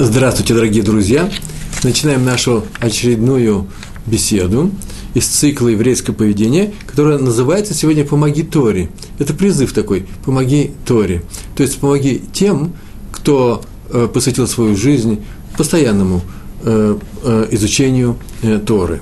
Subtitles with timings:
[0.00, 1.28] Здравствуйте, дорогие друзья!
[1.82, 3.66] Начинаем нашу очередную
[4.06, 4.70] беседу
[5.14, 8.90] из цикла «Еврейское поведение», которая называется сегодня «Помоги Торе».
[9.18, 11.24] Это призыв такой «Помоги Торе».
[11.56, 12.74] То есть помоги тем,
[13.10, 15.24] кто э, посвятил свою жизнь
[15.56, 16.20] постоянному
[16.62, 18.18] э, э, изучению
[18.66, 19.00] Торы.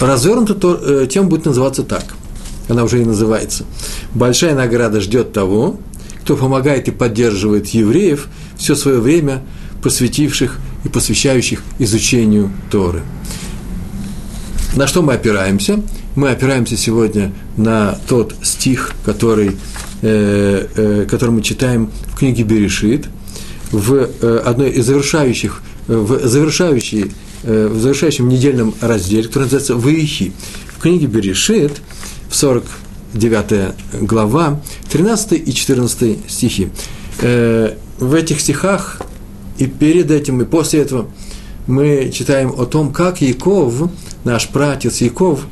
[0.00, 2.04] Развернута тема будет называться так.
[2.68, 3.64] Она уже и называется.
[4.12, 5.78] Большая награда ждет того,
[6.24, 9.42] кто помогает и поддерживает евреев все свое время,
[9.82, 13.02] посвятивших и посвящающих изучению Торы.
[14.74, 15.80] На что мы опираемся?
[16.16, 19.56] Мы опираемся сегодня на тот стих, который,
[20.02, 23.06] э, э, который мы читаем в книге Берешит,
[23.70, 27.12] в э, одной из завершающих, в, завершающей,
[27.42, 30.32] э, в завершающем недельном разделе, который называется «Ваихи».
[30.76, 31.80] В книге Берешит,
[32.28, 32.64] в 40
[33.14, 36.68] 9 глава, 13 и 14 стихи.
[37.20, 39.00] Э, в этих стихах
[39.58, 41.06] и перед этим, и после этого
[41.66, 43.90] мы читаем о том, как Яков,
[44.24, 45.46] наш пратец Яков,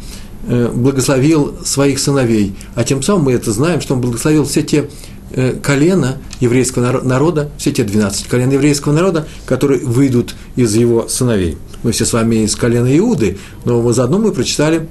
[0.46, 2.54] э, благословил своих сыновей.
[2.74, 4.90] А тем самым мы это знаем, что он благословил все те
[5.30, 11.56] э, колена еврейского народа, все те 12 колен еврейского народа, которые выйдут из его сыновей.
[11.82, 14.88] Мы все с вами из колена Иуды, но заодно мы прочитали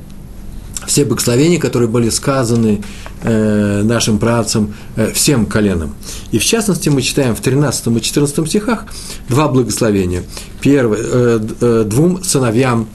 [0.88, 2.82] все благословения, которые были сказаны
[3.22, 5.94] э, нашим працам э, всем коленам.
[6.32, 8.86] И в частности мы читаем в 13 и 14 стихах
[9.30, 10.24] два благословения.
[10.60, 12.88] Первое, э, э, двум сыновьям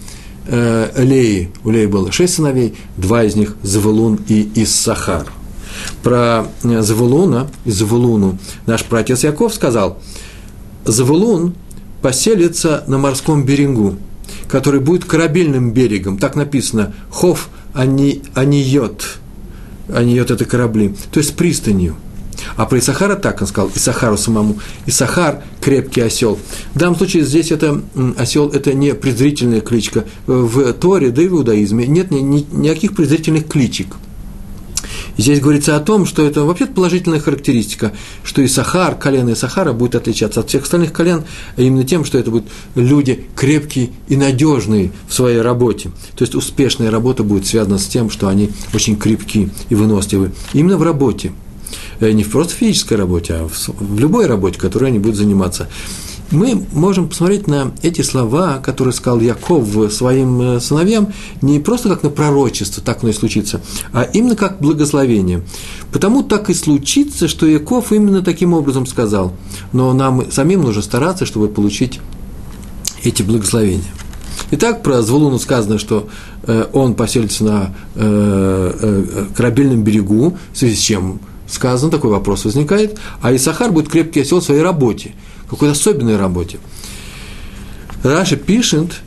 [0.47, 5.27] э, Леи, у Леи было шесть сыновей, два из них Завулун и Иссахар.
[6.03, 9.99] Про э, Завулуна и Завулуну наш протец Яков сказал,
[10.85, 11.55] Завулун
[12.03, 13.97] поселится на морском берегу,
[14.49, 16.19] который будет корабельным берегом.
[16.19, 19.19] Так написано, Хов ани, аниот.
[19.89, 21.97] Аниот– это корабли, то есть пристанью.
[22.57, 24.59] А про Исахара так он сказал, Исахару самому.
[24.87, 26.39] Исахар– крепкий осел.
[26.75, 27.83] В данном случае здесь это
[28.19, 30.05] осел– это не презрительная кличка.
[30.27, 33.97] В Торе, да и в иудаизме нет ни, ни, никаких презрительных кличек–
[35.17, 37.93] здесь говорится о том, что это вообще положительная характеристика,
[38.25, 41.25] что и Сахар, колено Сахара будет отличаться от всех остальных колен
[41.57, 45.91] а именно тем, что это будут люди крепкие и надежные в своей работе.
[46.17, 50.33] То есть успешная работа будет связана с тем, что они очень крепкие и выносливы.
[50.53, 51.33] Именно в работе.
[52.01, 55.69] Э, не в просто физической работе, а в любой работе, которой они будут заниматься
[56.31, 62.03] мы можем посмотреть на эти слова, которые сказал Яков своим э, сыновьям, не просто как
[62.03, 63.61] на пророчество, так оно и случится,
[63.93, 65.43] а именно как благословение.
[65.93, 69.33] Потому так и случится, что Яков именно таким образом сказал.
[69.73, 72.01] Но нам самим нужно стараться, чтобы получить
[73.05, 73.85] эти благословения.
[74.51, 76.09] Итак, про Зволуну сказано, что
[76.43, 82.99] э, он поселится на э, корабельном берегу, в связи с чем сказано, такой вопрос возникает,
[83.23, 85.15] а Исахар будет крепкий осел в своей работе–
[85.49, 86.59] какой-то особенной работе.
[88.03, 89.01] Раша пишет,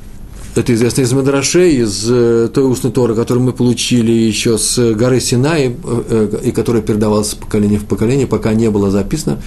[0.56, 5.20] это известно из Мадрашей, из э, той устной Торы, которую мы получили еще с горы
[5.20, 9.42] Синай, э, э, и которая передавалась с поколения в поколение, пока не было записано,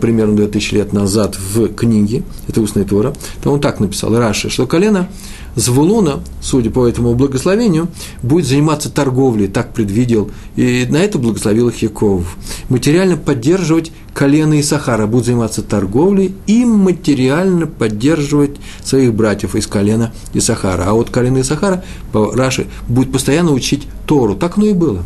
[0.00, 3.12] примерно 2000 лет назад в книге, это устная Тора,
[3.42, 5.08] там он так написал, Раша, что колено
[5.56, 7.88] Звулуна, судя по этому благословению,
[8.22, 12.36] будет заниматься торговлей, так предвидел, и на это благословил их Яков.
[12.68, 20.84] Материально поддерживать колено Исахара, будут заниматься торговлей и материально поддерживать своих братьев из колена Исахара.
[20.86, 24.34] А вот колено Исахара, по Раши, будет постоянно учить Тору.
[24.34, 25.04] Так оно и было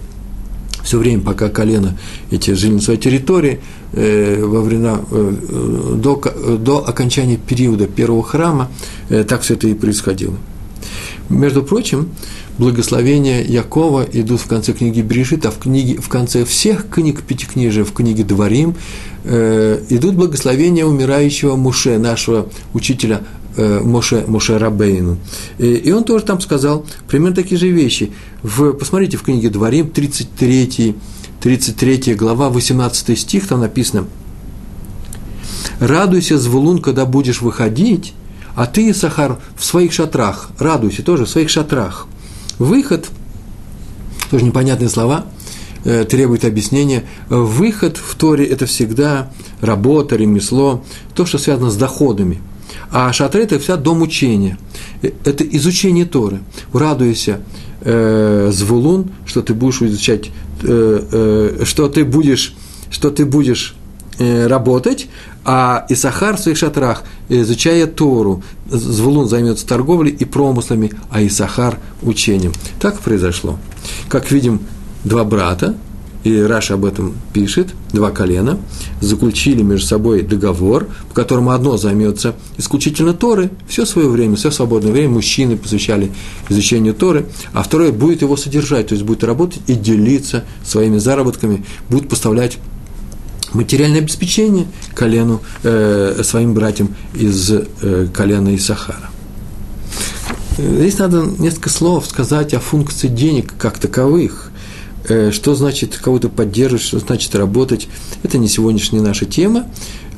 [0.88, 1.98] все время, пока колено
[2.30, 3.60] эти жили на своей территории,
[3.92, 6.22] э, во времена, э, до,
[6.58, 8.70] до окончания периода первого храма,
[9.10, 10.34] э, так все это и происходило.
[11.28, 12.08] Между прочим,
[12.56, 17.84] благословения Якова идут в конце книги Бришит, а в, книге, в конце всех книг Пятикнижия,
[17.84, 18.74] в книге Дворим,
[19.24, 23.20] э, идут благословения умирающего Муше, нашего учителя
[23.58, 25.18] Моше, Моше Рабейну.
[25.58, 28.12] И, и он тоже там сказал примерно такие же вещи.
[28.42, 30.94] В, посмотрите в книге Дворим, 33,
[31.40, 34.06] 33 глава, 18 стих, там написано
[35.80, 38.14] «Радуйся, Звулун, когда будешь выходить,
[38.54, 42.06] а ты, Сахар, в своих шатрах, радуйся тоже в своих шатрах».
[42.58, 43.08] Выход,
[44.30, 45.26] тоже непонятные слова,
[45.84, 47.04] э, требует объяснения.
[47.28, 49.30] Выход в Торе– это всегда
[49.60, 50.84] работа, ремесло,
[51.14, 52.40] то, что связано с доходами–
[52.90, 54.58] а шатры– это вся дом учения.
[55.02, 56.40] Э, это изучение Торы.
[56.72, 57.40] Радуйся,
[57.80, 60.30] э, Звулун, что ты будешь изучать,
[60.62, 62.54] э, э, что ты будешь,
[62.90, 63.74] что ты будешь
[64.18, 65.08] э, работать,
[65.44, 72.52] а Исахар в своих шатрах, изучая Тору, Звулун займется торговлей и промыслами, а Исахар– учением.
[72.80, 73.58] Так произошло.
[74.08, 74.60] Как видим,
[75.04, 75.76] два брата,
[76.24, 78.58] и Раша об этом пишет, два колена,
[79.00, 84.92] заключили между собой договор, по которому одно займется исключительно Торы, все свое время, все свободное
[84.92, 86.10] время мужчины посвящали
[86.48, 91.64] изучению Торы, а второе будет его содержать, то есть будет работать и делиться своими заработками,
[91.88, 92.58] будет поставлять
[93.52, 99.10] материальное обеспечение колену, э, своим братьям из э, колена Исахара.
[100.58, 104.47] Здесь надо несколько слов сказать о функции денег как таковых.
[105.08, 107.88] Э, что значит кого-то поддерживать, что значит работать.
[108.22, 109.66] Это не сегодняшняя наша тема,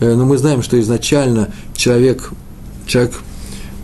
[0.01, 2.31] э, но мы знаем, что изначально человек,
[2.87, 3.21] человек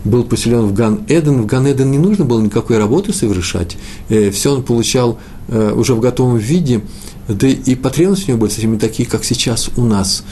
[0.03, 1.41] был поселен в Ган-Эден.
[1.41, 3.77] В Ган-Эден не нужно было никакой работы совершать.
[4.09, 5.19] Э, Все он получал
[5.49, 6.81] уже в готовом виде,
[7.29, 10.25] да и потребности у него были совсем не такие, как сейчас у нас.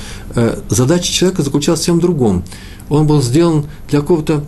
[0.67, 2.43] Задача человека заключалась в всем другом.
[2.89, 4.43] Он был сделан для какого-то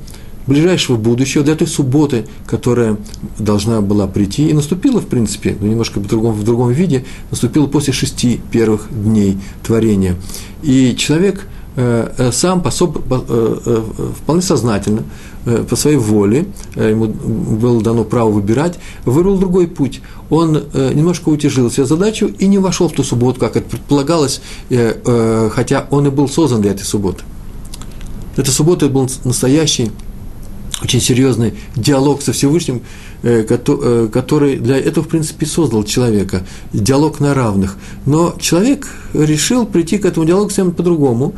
[0.48, 2.98] ближайшего будущего, для той субботы, которая
[3.38, 7.68] должна была прийти, и наступила, в принципе, но немножко в другом, в другом виде, наступила
[7.68, 10.16] после шести первых дней творения.
[10.64, 13.84] И человек э, э сам пособ, э, э,
[14.22, 15.04] вполне сознательно,
[15.46, 20.02] э, по своей воле, э, ему было дано право выбирать, выбрал другой путь.
[20.30, 25.88] Он немножко утяжил себе задачу и не вошел в ту субботу, как это предполагалось, хотя
[25.90, 27.24] он и был создан для этой субботы.
[28.36, 29.90] Эта суббота был настоящий
[30.82, 32.82] очень серьезный диалог со Всевышним,
[33.24, 37.78] э, э, который для этого, в принципе, создал человека, диалог на равных.
[38.06, 41.34] Но человек решил прийти к этому диалогу совсем по-другому,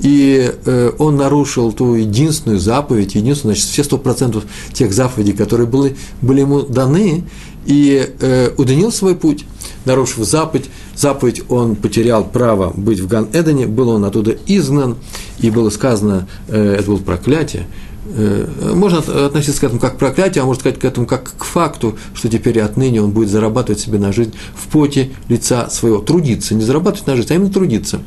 [0.00, 5.66] и э, он нарушил ту единственную заповедь, единственную, значит, все сто процентов тех заповедей, которые
[5.66, 7.24] были, были ему даны,
[7.66, 8.10] и
[8.58, 9.46] удлинил свой путь,
[9.86, 10.66] нарушив заповедь.
[10.94, 14.96] Заповедь он потерял право быть в Ган-Эдене, был он оттуда изгнан,
[15.38, 20.46] и было сказано, это было проклятие, Э, можно относиться к этому как к проклятию, а
[20.46, 24.12] можно сказать к этому как к факту, что теперь отныне он будет зарабатывать себе на
[24.12, 28.00] жизнь в поте лица своего, трудиться, не зарабатывать на жизнь, а именно трудиться.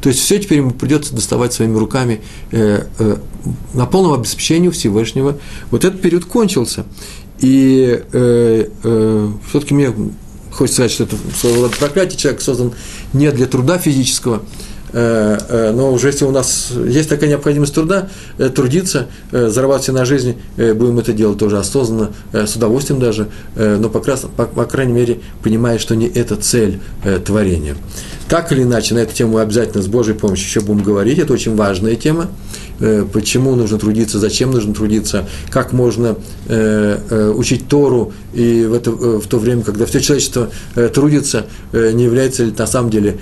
[0.00, 2.20] То есть все теперь ему придется доставать своими руками
[2.52, 3.16] э, э,
[3.74, 5.38] на полном обеспечении Всевышнего.
[5.70, 6.86] Вот этот период кончился.
[7.40, 9.92] И э, э, все-таки мне
[10.52, 12.72] хочется сказать, что это своего рода проклятие, человек создан
[13.12, 18.08] не для труда физического, Э, э, но уже если у нас есть такая необходимость труда,
[18.38, 24.00] э, трудиться, зарабатывать на жизнь, будем это делать тоже осознанно, с удовольствием даже, но по,
[24.00, 26.80] по, по крайней мере понимая, что не это цель
[27.24, 27.76] творения.
[28.28, 31.56] Так или иначе, на эту тему обязательно с Божьей помощью еще будем говорить, это очень
[31.56, 32.28] важная тема,
[33.12, 36.16] почему нужно трудиться, зачем нужно трудиться, как можно
[36.48, 40.50] учить Тору, и в, это, в то время, когда все человечество
[40.94, 43.18] трудится, не является ли на самом деле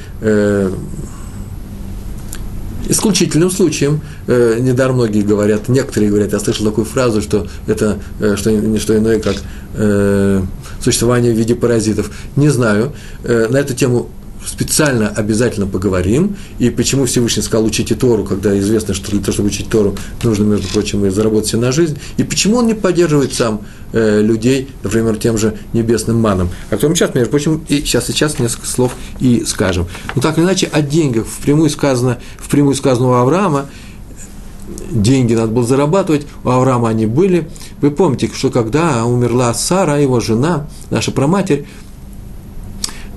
[2.88, 8.36] исключительным случаем, э, недаром многие говорят, некоторые говорят, я слышал такую фразу, что это э,
[8.36, 9.36] что, не что иное, как
[9.74, 10.42] э,
[10.80, 12.10] существование в виде паразитов.
[12.36, 12.92] Не знаю,
[13.24, 14.10] э, на эту тему
[14.48, 19.48] специально обязательно поговорим, и почему Всевышний сказал учите Тору, когда известно, что для того, чтобы
[19.48, 23.34] учить Тору, нужно, между прочим, и заработать себе на жизнь, и почему он не поддерживает
[23.34, 23.62] сам
[23.92, 26.48] э, людей, например, тем же небесным маном.
[26.70, 29.86] А кто сейчас, между прочим, и сейчас сейчас несколько слов и скажем.
[30.14, 33.66] Но так или иначе, о деньгах впрямую сказано, впрямую сказано у Авраама,
[34.90, 37.50] деньги надо было зарабатывать, у Авраама они были.
[37.80, 41.66] Вы помните, что когда умерла Сара, его жена, наша проматерь,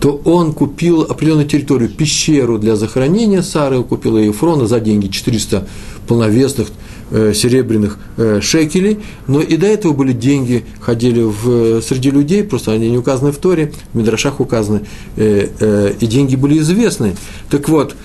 [0.01, 5.68] то он купил определенную территорию, пещеру для захоронения Сары, купил ее Ефрона за деньги 400
[6.07, 6.70] полновесных
[7.12, 12.72] э, серебряных э, шекелей, но и до этого были деньги, ходили в, среди людей, просто
[12.72, 14.81] они не указаны в Торе, в Мидрашах указаны,
[15.17, 17.15] э, э, и деньги были известны.
[17.51, 17.96] Так вот,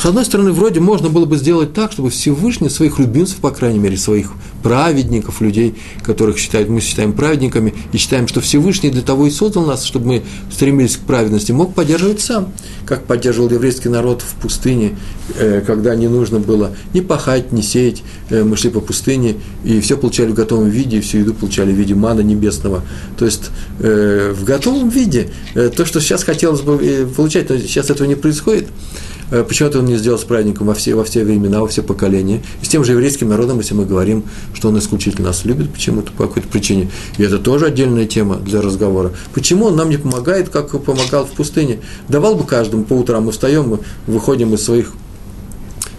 [0.00, 3.80] с одной стороны, вроде можно было бы сделать так, чтобы Всевышний своих любимцев, по крайней
[3.80, 4.32] мере, своих
[4.62, 9.64] праведников, людей, которых считают, мы считаем праведниками, и считаем, что Всевышний для того и создал
[9.64, 12.52] нас, чтобы мы стремились к праведности, мог поддерживать сам,
[12.86, 14.96] как поддерживал еврейский народ в пустыне,
[15.36, 19.80] э, когда не нужно было ни пахать, ни сеять, э, мы шли по пустыне, и
[19.80, 22.82] все получали в готовом виде, и всю еду получали в виде мана небесного.
[23.18, 28.06] То есть э, в готовом виде, то, что сейчас хотелось бы получать, но сейчас этого
[28.06, 28.66] не происходит–
[29.30, 32.42] Э, почему-то он не сделал с праздником во все, во все времена, во все поколения.
[32.62, 36.12] И с тем же еврейским народом, если мы говорим, что он исключительно нас любит почему-то,
[36.12, 36.90] по какой-то причине.
[37.18, 39.12] И это тоже отдельная тема для разговора.
[39.34, 41.80] Почему он нам не помогает, как помогал в пустыне?
[42.08, 44.92] Давал бы каждому, по утрам мы встаем, мы выходим из своих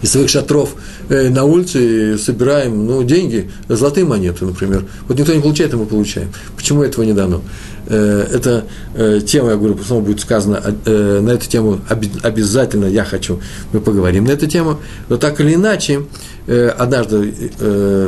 [0.02, 0.74] из своих шатров
[1.08, 4.84] э, на улице и собираем ну, деньги, золотые монеты, например.
[5.08, 6.28] Вот никто не получает, а мы получаем.
[6.56, 7.40] Почему этого не дано?
[7.86, 11.80] Э, это э, тема, я говорю, снова будет сказано, на эту тему
[12.22, 13.40] обязательно я хочу,
[13.72, 14.80] мы поговорим на эту тему.
[15.08, 16.02] Но так или иначе,
[16.46, 17.32] однажды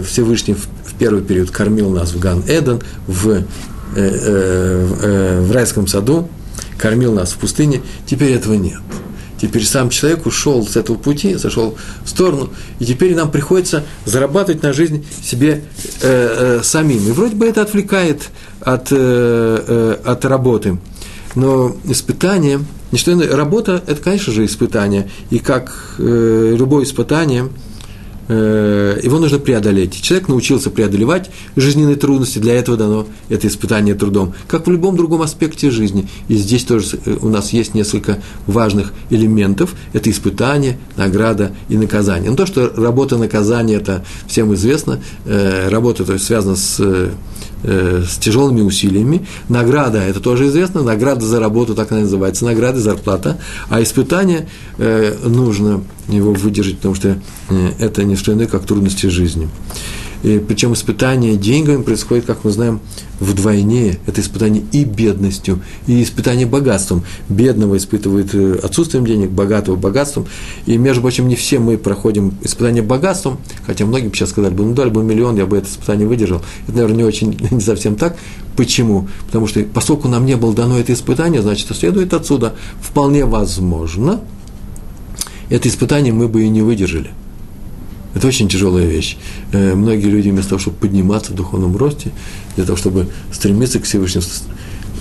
[0.07, 3.45] Всевышний в первый период кормил нас в Ган-Эден, в,
[3.95, 6.29] в райском саду,
[6.79, 8.81] кормил нас в пустыне, теперь этого нет.
[9.41, 14.63] Теперь сам человек ушел с этого пути, зашел в сторону, и теперь нам приходится зарабатывать
[14.63, 15.65] на жизнь себе
[16.03, 17.07] э, э, самим.
[17.09, 20.79] И вроде бы это отвлекает от, э, э, от работы.
[21.35, 22.61] Но испытание,
[22.93, 25.11] не что работа– это, конечно же, испытание.
[25.31, 27.49] И как э, любое испытание–
[28.29, 30.01] его нужно преодолеть.
[30.01, 35.23] Человек научился преодолевать жизненные трудности, для этого дано это испытание трудом, как в любом другом
[35.23, 36.09] аспекте жизни.
[36.29, 39.75] И здесь тоже э, у нас есть несколько важных элементов.
[39.93, 42.31] Это испытание, награда и наказание.
[42.31, 47.11] Но то, что работа наказания, это всем известно, э, работа то есть, связана с Э,
[47.65, 49.27] с тяжелыми усилиями.
[49.49, 53.39] Награда, это тоже известно, награда за работу, так она называется, награда, зарплата.
[53.69, 57.19] А испытание э, нужно его выдержать, потому что
[57.49, 59.49] э, это не что иное, как трудности жизни.
[60.25, 62.81] И причем испытание деньгами происходит, как мы знаем,
[63.21, 63.99] вдвойне.
[64.07, 67.05] Это испытание и бедностью, и испытание богатством.
[67.29, 70.27] Бедного испытывает э, отсутствием денег, богатого богатством.
[70.65, 74.65] И, между прочим, не все мы проходим испытание богатством, хотя многие бы сейчас сказали бы,
[74.65, 76.41] ну дали бы миллион, я бы это испытание выдержал.
[76.67, 78.17] Это, наверное, не очень, не совсем так.
[78.57, 79.09] Почему?
[79.27, 84.23] Потому что поскольку нам не было дано это испытание, значит, следует отсюда, вполне возможно,
[85.51, 87.11] это испытание мы бы и не выдержали–
[88.15, 89.17] это очень тяжелая вещь.
[89.53, 92.13] Э, многие люди вместо того, чтобы подниматься в духовном росте,
[92.57, 94.25] для того, чтобы стремиться к Всевышнему,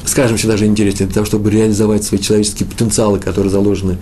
[0.06, 3.98] скажем еще даже интереснее, для того, чтобы реализовать свои человеческие потенциалы, которые заложены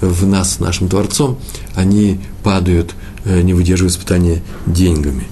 [0.00, 1.38] в нас, нашим Творцом,
[1.74, 2.94] они падают,
[3.24, 5.24] э, не выдерживая испытания деньгами.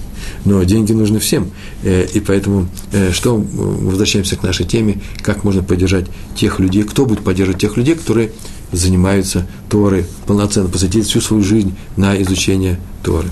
[0.45, 1.51] Но деньги нужны всем.
[1.81, 2.67] Э, и поэтому,
[3.11, 7.95] что, возвращаемся к нашей теме, как можно поддержать тех людей, кто будет поддерживать тех людей,
[7.95, 8.31] которые
[8.73, 13.29] занимаются Торой, полноценно посвятить всю свою жизнь на изучение Торы.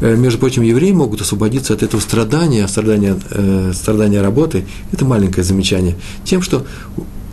[0.00, 5.44] Э, между прочим, евреи могут освободиться от этого страдания, страдания, э, страдания работы, это маленькое
[5.44, 6.66] замечание, тем что,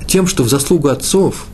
[0.08, 1.48] тем, что в заслугу отцов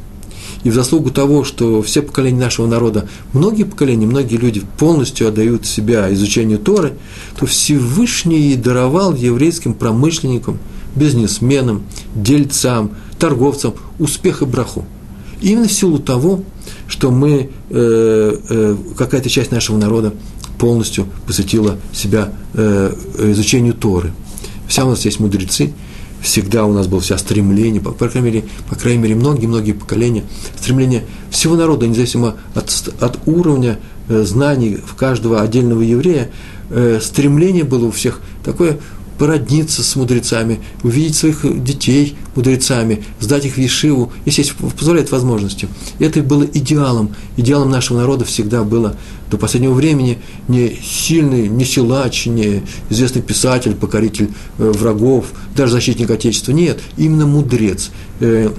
[0.63, 5.65] и в заслугу того, что все поколения нашего народа, многие поколения, многие люди полностью отдают
[5.65, 6.93] себя изучению Торы,
[7.37, 10.59] то Всевышний даровал еврейским промышленникам,
[10.95, 11.83] бизнесменам,
[12.15, 14.85] дельцам, торговцам успех и браху.
[15.43, 16.41] Именно в силу того,
[16.87, 20.13] что мы, э, э, какая-то часть нашего народа
[20.57, 22.93] полностью посвятила себя э,
[23.31, 24.13] изучению Торы.
[24.69, 25.73] Вся у нас есть мудрецы,
[26.21, 30.23] всегда у нас было вся стремление, по, по крайней мере, по крайней мере, многие-многие поколения,
[30.57, 32.71] стремление всего народа, независимо от,
[33.01, 36.31] от уровня э, знаний в каждого отдельного еврея,
[36.69, 38.79] э, стремление было у всех такое
[39.17, 45.67] породниться с мудрецами, увидеть своих детей мудрецами, сдать их в Ешиву, если есть, позволяет возможности.
[45.99, 47.15] Это было идеалом.
[47.37, 48.95] Идеалом нашего народа всегда было
[49.29, 56.09] до последнего времени не сильный, не силач, не известный писатель, покоритель э, врагов, даже защитник
[56.09, 56.51] Отечества.
[56.51, 57.91] Нет, именно мудрец.
[58.19, 58.51] Э,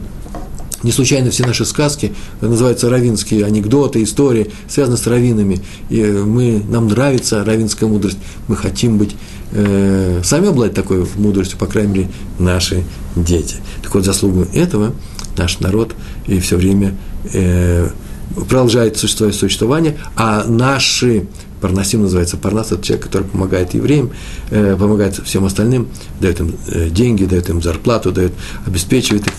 [0.84, 5.60] не случайно все наши сказки называются равинские анекдоты, истории, связаны с равинами.
[5.88, 8.18] И мы, нам нравится равинская мудрость.
[8.48, 9.16] Мы хотим быть
[9.54, 12.08] э, сами обладать такой мудростью, по крайней мере,
[12.38, 12.84] наши
[13.16, 13.56] дети.
[13.82, 14.92] Так вот, заслугу этого
[15.36, 15.94] наш народ
[16.26, 16.94] и все время
[17.32, 17.88] э,
[18.34, 21.26] продолжает свое существование, а наши
[21.60, 22.36] Парнасим называется.
[22.36, 24.10] Парнас– это человек, который помогает евреям,
[24.50, 25.88] э, помогает всем остальным,
[26.20, 28.32] дает им э, деньги, дает им зарплату, дает,
[28.66, 29.32] обеспечивает их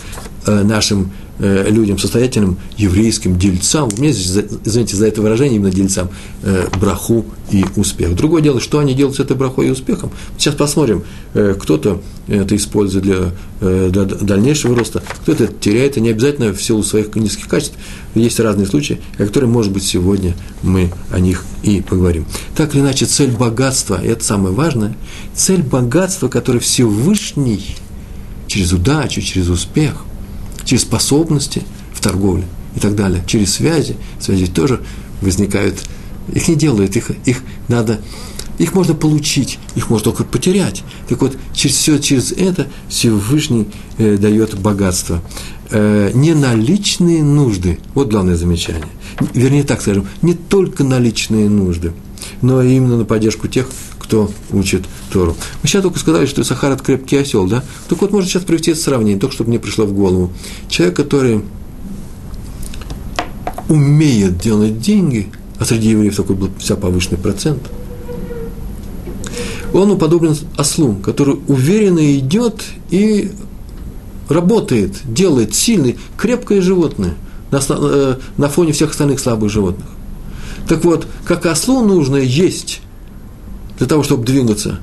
[0.45, 6.07] нашим Э, людям состоятельным, еврейским дельцам, у меня здесь, извините за это выражение, именно дельцам,
[6.43, 8.15] э, браху и успех.
[8.15, 10.11] Другое дело, что они делают с этой брахой и успехом.
[10.37, 16.09] Сейчас посмотрим, э, кто-то это использует для, для дальнейшего роста, кто-то это теряет, и не
[16.09, 17.75] обязательно в силу своих низких качеств.
[18.15, 22.25] Есть разные случаи, о которых, может быть, сегодня мы о них и поговорим.
[22.55, 24.95] Так или иначе, цель богатства, и это самое важное,
[25.35, 27.75] цель богатства, которое Всевышний
[28.47, 30.05] через удачу, через успех–
[30.65, 31.61] через способности
[31.93, 32.43] в торговле
[32.75, 33.95] и так далее, через связи.
[34.19, 34.81] Связи тоже
[35.21, 35.81] возникают.
[36.33, 38.01] Их не делают, их, их надо,
[38.57, 40.83] их можно получить, их можно только потерять.
[41.07, 43.67] Так вот, через все через это Всевышний
[43.97, 45.21] э, дает богатство.
[45.69, 48.87] Э, не наличные нужды, вот главное замечание.
[49.33, 51.93] Вернее, так скажем, не только наличные нужды,
[52.41, 53.67] но именно на поддержку тех,
[54.05, 55.35] кто учит Тору.
[55.63, 57.63] Мы сейчас только сказали, что Сахар– это крепкий осел, да?
[57.89, 60.31] Так вот, можно сейчас привести это сравнение, только чтобы мне пришло в голову.
[60.69, 61.41] Человек, который
[63.67, 67.63] умеет делать деньги, а среди евреев такой был вся повышенный процент,
[69.73, 73.31] он уподоблен ослу, который уверенно идет и
[74.29, 77.15] работает, делает сильный, крепкое животное
[77.49, 79.87] на, э, на фоне всех остальных слабых животных.
[80.67, 82.81] Так вот, как ослу нужно есть
[83.77, 84.79] для того, чтобы двигаться,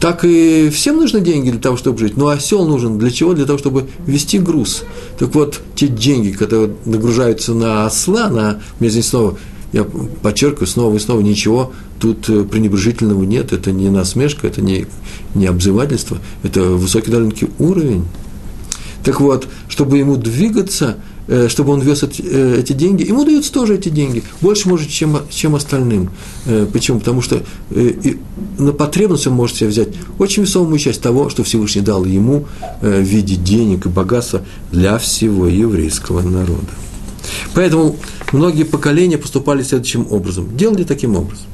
[0.00, 2.16] Так и всем нужны деньги для того, чтобы жить.
[2.16, 3.34] Но осел нужен для чего?
[3.34, 4.82] Для того, чтобы вести груз.
[5.18, 9.38] Так вот, те деньги, которые нагружаются на осла, на, мне здесь снова,
[9.72, 14.86] я подчеркиваю снова и снова, ничего тут э, пренебрежительного нет, это не насмешка, это не,
[15.36, 18.04] не обзывательство, это высокий довольно-таки уровень.
[19.04, 20.96] Так вот, чтобы ему двигаться–
[21.48, 25.18] чтобы он вез эти, э, эти деньги, ему даются тоже эти деньги, больше может, чем,
[25.30, 26.10] чем остальным.
[26.46, 26.98] Э, почему?
[26.98, 27.42] Потому что
[28.58, 32.46] на потребность он может себе взять очень весомую часть того, что Всевышний дал ему
[32.80, 36.68] в виде денег и богатства для всего еврейского народа.
[37.54, 37.96] Поэтому
[38.32, 41.46] многие поколения поступали следующим образом, делали таким образом.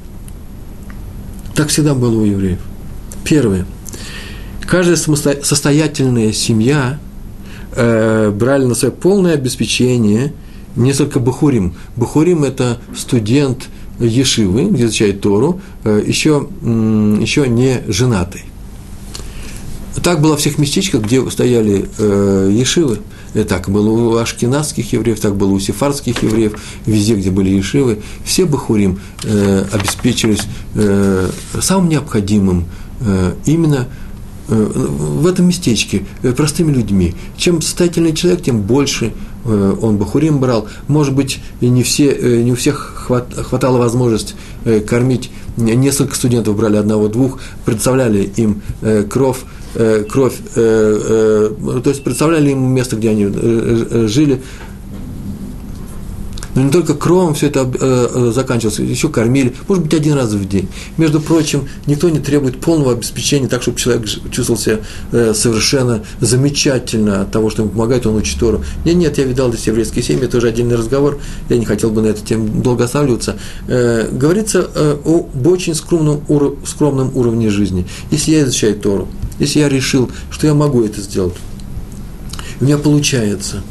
[1.54, 2.58] Так всегда было у евреев.
[3.24, 3.66] Первое.
[4.66, 6.98] Каждая состоятельная семья–
[7.78, 10.32] э, брали на свое полное обеспечение
[10.76, 11.74] несколько бахурим.
[11.96, 13.68] Бахурим– это студент
[14.00, 18.42] Ешивы, где изучает Тору, еще, э, еще не женатый.
[20.02, 23.00] Так было во всех местечках, где стояли э, Ешивы.
[23.48, 26.54] Так было у ашкенадских евреев, так было у сефардских евреев,
[26.86, 30.44] везде, где были ешивы, все бахурим э, обеспечивались
[31.60, 32.64] самым необходимым
[33.44, 33.86] именно
[34.48, 37.14] в этом местечке э, простыми людьми.
[37.36, 39.12] Чем состоятельный человек, тем больше
[39.44, 40.68] э, он бахурим брал.
[40.88, 44.34] Может быть, не, все, э, не у всех хватало возможность
[44.86, 45.30] кормить.
[45.56, 48.60] Несколько студентов брали одного-двух, представляли им
[49.08, 49.38] кровь,
[50.08, 53.26] кровь, то есть представляли им место, где они
[54.08, 54.42] жили,
[56.58, 60.32] но не только кровом все это э, э, заканчивалось, еще кормили, может быть, один раз
[60.32, 60.68] в день.
[60.96, 64.80] Между прочим, никто не требует полного обеспечения так, чтобы человек чувствовал себя
[65.12, 68.64] э, совершенно замечательно от того, что ему помогает, он учит Тору.
[68.84, 72.02] Нет, нет, я видал здесь еврейские семьи, это уже отдельный разговор, я не хотел бы
[72.02, 73.36] на эту тему долго останавливаться.
[73.68, 74.68] Говорится
[75.04, 76.22] об очень скромном,
[76.66, 77.86] скромном уровне жизни.
[78.10, 79.06] Если я изучаю Тору,
[79.38, 81.34] если я решил, что я могу это сделать,
[82.60, 83.62] у меня получается,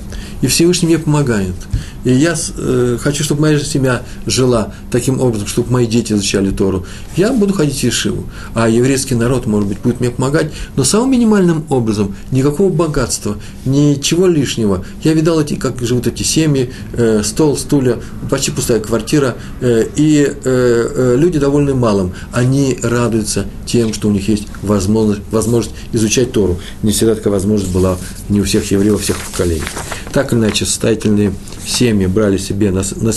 [0.42, 1.56] и Всевышний мне помогает–
[2.08, 6.86] и я э, хочу, чтобы моя семья жила таким образом, чтобы мои дети изучали Тору.
[7.18, 8.24] Я буду ходить в Ешиву.
[8.54, 14.28] А еврейский народ, может быть, будет мне помогать, но самым минимальным образом, никакого богатства, ничего
[14.28, 14.86] лишнего.
[15.04, 17.98] Я видал, эти, как живут эти семьи, э, стол, стулья,
[18.30, 22.14] почти пустая квартира, э, и э, э, люди довольны малым.
[22.32, 26.58] Они радуются тем, что у них есть возможность, возможность изучать Тору.
[26.84, 27.98] Не всегда такая возможность была
[28.30, 29.68] не у всех евреев, во всех поколениях.
[30.14, 31.34] Так или иначе, состоятельные
[31.66, 33.12] семьи брали себе на, на,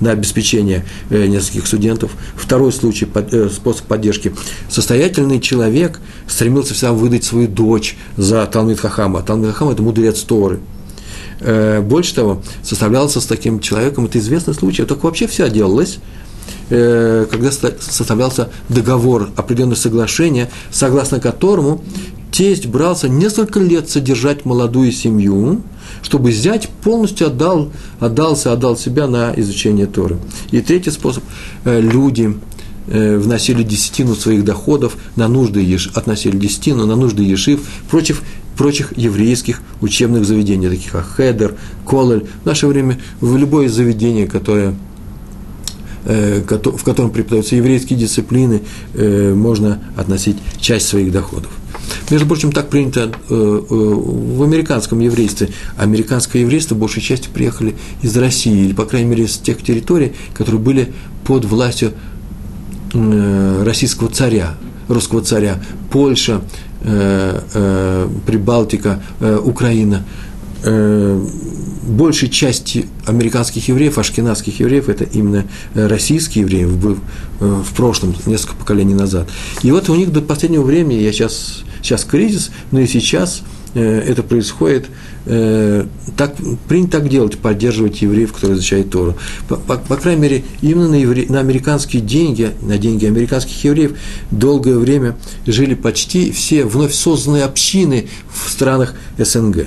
[0.00, 2.12] на обеспечение э, нескольких студентов.
[2.34, 4.32] Второй случай, под, э, способ поддержки.
[4.68, 9.22] Состоятельный человек стремился всегда выдать свою дочь за Талмит Хахама.
[9.22, 10.60] Талмит Хахам– это мудрец Торы.
[11.40, 15.98] Э, больше того, составлялся с таким человеком, это известный случай, только вообще все делалось,
[16.72, 21.82] когда составлялся договор, определенное соглашение, согласно которому
[22.32, 25.60] тесть брался несколько лет содержать молодую семью,
[26.02, 30.18] чтобы зять полностью отдал, отдался, отдал себя на изучение Торы.
[30.50, 31.22] И третий способ
[31.64, 32.34] э,– люди
[32.88, 38.22] э, вносили десятину своих доходов на нужды еш, относили десятину на нужды ешив против
[38.56, 41.54] прочих еврейских учебных заведений, таких как Хедер,
[41.86, 42.26] Колель.
[42.42, 44.74] В наше время в любое заведение, которое э,
[46.04, 48.62] в котором преподаются еврейские дисциплины,
[48.94, 51.50] можно относить часть своих доходов.
[52.10, 55.48] Между прочим, так принято э, э, в американском еврействе.
[55.76, 60.60] Американское еврейство большей частью приехали из России, или, по крайней мере, из тех территорий, которые
[60.60, 60.92] были
[61.24, 61.92] под властью
[62.92, 64.56] э, российского царя,
[64.88, 65.62] русского царя.
[65.90, 66.42] Польша,
[68.26, 69.00] Прибалтика,
[69.44, 70.04] Украина
[71.82, 76.98] большей части американских евреев, ашкенадских евреев, это именно российские евреи в,
[77.40, 79.28] в прошлом, несколько поколений назад.
[79.62, 83.42] И вот у них до последнего времени, я сейчас сейчас кризис, но и сейчас
[83.74, 84.86] э, это происходит,
[85.26, 85.84] э,
[86.16, 86.36] так,
[86.68, 89.16] принято так делать, поддерживать евреев, которые изучают Тору.
[89.48, 93.98] По, по, по крайней мере, именно на, евре, на американские деньги, на деньги американских евреев
[94.30, 95.16] долгое время
[95.46, 99.66] жили почти все вновь созданные общины в странах СНГ.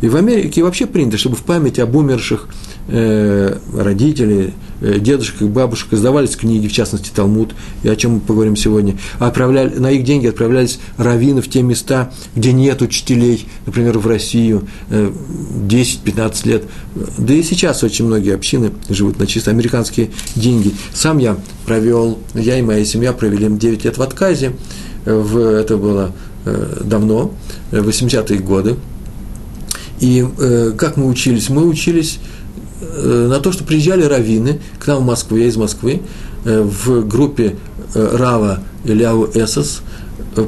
[0.00, 2.48] И в Америке вообще принято, чтобы в память об умерших
[2.88, 8.20] э, родителей, э, дедушек и бабушек издавались книги, в частности Талмуд, и о чем мы
[8.20, 8.96] поговорим сегодня.
[9.18, 14.68] Отправляли, на их деньги отправлялись раввины в те места, где нет учителей, например, в Россию,
[14.90, 15.10] э,
[15.66, 16.64] 10-15 лет.
[17.18, 20.72] Да и сейчас очень многие общины живут на чисто американские деньги.
[20.92, 24.52] Сам я провел, я и моя семья провели 9 лет в отказе,
[25.04, 26.12] в, это было
[26.44, 27.32] э, давно,
[27.72, 28.76] 80-е годы,
[30.00, 31.48] и э, как мы учились?
[31.48, 32.18] Мы учились
[32.80, 36.02] э, на то, что приезжали раввины к нам в Москву, я из Москвы,
[36.44, 37.56] э, в группе
[37.94, 39.82] э, Рава Ильяу Эсос,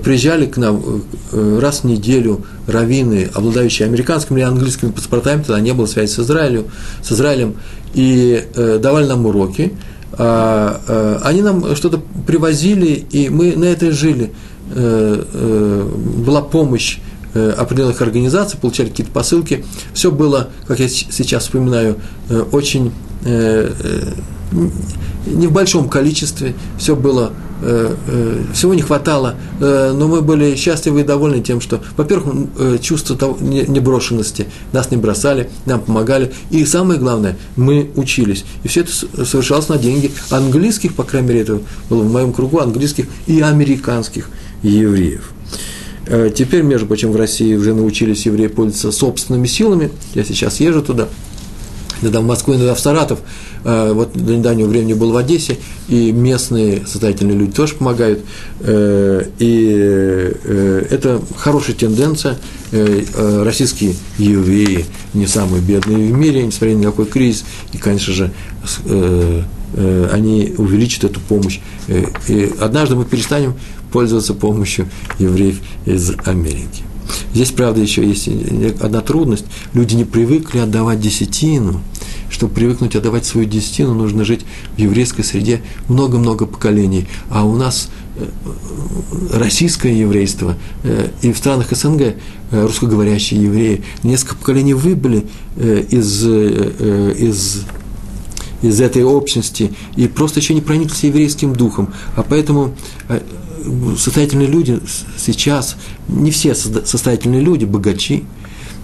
[0.04, 5.86] приезжали к нам раз в неделю раввины, обладающие американскими или английскими паспортами, тогда не было
[5.86, 6.66] связи с Израилем,
[7.02, 7.54] с Израилем
[7.94, 9.72] и давали нам уроки.
[10.12, 14.30] А, они нам что-то привозили, и мы на это жили.
[14.68, 16.98] Была помощь
[17.34, 19.64] определенных организаций, получали какие-то посылки.
[19.92, 21.96] Все было, как я сейчас вспоминаю,
[22.52, 22.92] очень
[25.26, 30.56] не в большом количестве, все было, э, э, всего не хватало, э, но мы были
[30.56, 36.64] счастливы и довольны тем, что, во-первых, чувство того, неброшенности, нас не бросали, нам помогали, и
[36.64, 38.44] самое главное, мы учились.
[38.64, 38.92] И все это
[39.24, 44.30] совершалось на деньги английских, по крайней мере, это было в моем кругу, английских и американских
[44.62, 45.32] евреев.
[46.34, 49.90] Теперь, между прочим, в России уже научились евреи пользоваться собственными силами.
[50.14, 51.08] Я сейчас езжу туда,
[52.02, 53.20] иногда в Москву, иногда в Саратов.
[53.64, 58.20] Э, вот до недавнего времени был в Одессе, и местные состоятельные люди тоже помогают.
[58.60, 62.38] Э, и э, это хорошая тенденция.
[62.72, 67.44] Российские евреи не самые бедные в мире, несмотря ни на какой кризис.
[67.72, 68.30] И, конечно же,
[70.12, 71.58] они увеличат эту помощь.
[72.28, 73.54] И однажды мы перестанем
[73.90, 76.84] пользоваться помощью евреев из Америки.
[77.34, 78.28] Здесь, правда, еще есть
[78.80, 79.44] одна трудность.
[79.74, 81.80] Люди не привыкли отдавать десятину.
[82.28, 84.42] Чтобы привыкнуть отдавать свою десятину, нужно жить
[84.76, 87.06] в еврейской среде много-много поколений.
[87.28, 88.24] А у нас э,
[89.32, 92.14] российское еврейство э, и в странах СНГ э,
[92.52, 95.26] русскоговорящие евреи несколько поколений выбыли
[95.58, 97.64] из, из
[98.62, 101.94] из этой общности и просто еще не прониклись еврейским духом.
[102.14, 102.74] А поэтому
[103.96, 104.80] состоятельные люди
[105.16, 105.76] сейчас,
[106.08, 108.24] не все состоятельные люди, богачи,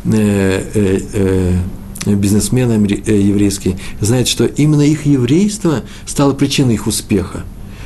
[0.05, 7.45] э, э, э, бизнесмены еврейские, знают, что именно их еврейство стало причиной их успеха.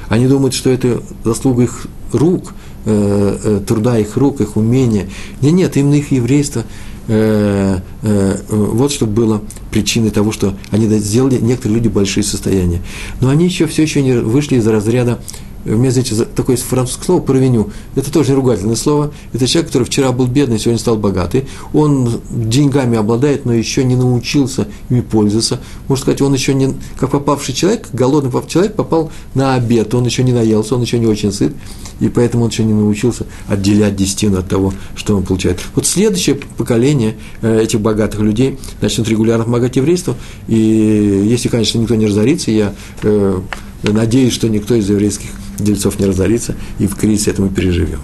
[0.09, 2.53] Они думают, что это заслуга их рук,
[2.85, 5.09] труда их рук, их умения.
[5.40, 6.64] Нет, нет, именно их еврейство
[7.09, 12.83] вот что было причиной того, что они сделали некоторые люди большие состояния.
[13.20, 15.20] Но они еще все еще не вышли из разряда
[15.64, 17.70] у меня, знаете, такое французское слово «провиню».
[17.94, 19.12] Это тоже ругательное слово.
[19.32, 21.46] Это человек, который вчера был бедный, сегодня стал богатый.
[21.74, 25.60] Он деньгами обладает, но еще не научился ими пользоваться.
[25.88, 29.94] Можно сказать, он еще не, как попавший человек, голодный человек попал на обед.
[29.94, 31.54] Он еще не наелся, он еще не очень сыт.
[32.00, 35.58] И поэтому он еще не научился отделять десятину от того, что он получает.
[35.74, 40.14] Вот следующее поколение э, этих богатых людей начнут регулярно помогать еврейству.
[40.48, 43.40] И если, конечно, никто не разорится, я э,
[43.82, 45.28] надеюсь, что никто из еврейских
[45.62, 48.00] дельцов не разорится, и в кризис это мы переживем.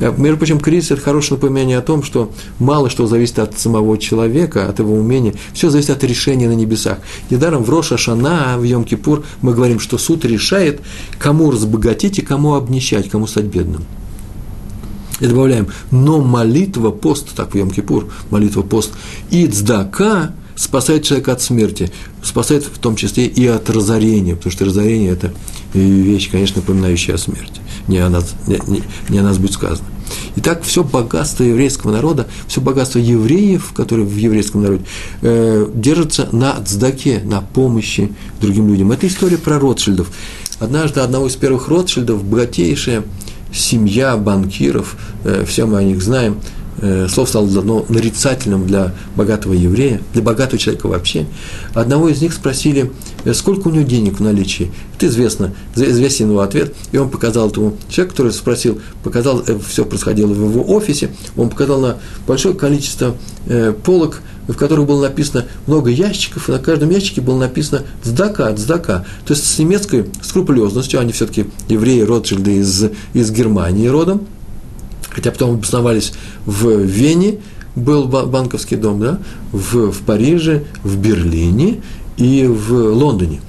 [0.00, 3.98] Э, между прочим, кризис– это хорошее напоминание о том, что мало что зависит от самого
[3.98, 6.98] человека, от его умения, все зависит от решения на небесах.
[7.30, 10.80] Недаром в Роша Шана, в Йом-Кипур мы говорим, что суд решает,
[11.18, 13.84] кому разбогатеть и кому обнищать, кому стать бедным.
[15.20, 18.92] И добавляем, но молитва, пост, так в Йом-Кипур, молитва, пост,
[19.30, 21.90] и цдака спасает человека от смерти,
[22.22, 25.32] спасает в том числе и от разорения, потому что разорение– это
[25.72, 27.60] вещь, конечно, напоминающая о смерти.
[27.88, 29.88] Не о нас, не, не, не о нас будет сказано.
[30.36, 34.84] Итак, все богатство еврейского народа, все богатство евреев, которые в еврейском народе,
[35.22, 38.92] э, держится на цдаке, на помощи другим людям.
[38.92, 40.10] Это история про Ротшильдов.
[40.58, 43.04] Однажды одного из первых Ротшильдов, богатейшая
[43.50, 46.36] семья банкиров, э, все мы о них знаем–
[46.78, 51.26] Э, слово стало дано нарицательным для богатого еврея, для богатого человека вообще.
[51.74, 52.92] Одного из них спросили,
[53.24, 54.72] э, сколько у него денег в наличии.
[54.96, 59.84] Это известно, известен его ответ, и он показал этому человеку, который спросил, показал, э, все
[59.84, 63.14] происходило в его офисе, он показал на большое количество
[63.84, 69.06] полок, в которых было написано много ящиков, и на каждом ящике было написано «Цдака», «Цдака».
[69.24, 74.26] То есть с немецкой скрупулезностью, они все-таки евреи Ротшильды из, из Германии родом–
[75.10, 76.12] хотя потом обосновались
[76.46, 77.38] в Вене,
[77.76, 79.18] был банковский дом, да,
[79.52, 81.82] в, в Париже, в Берлине
[82.16, 83.40] и в Лондоне.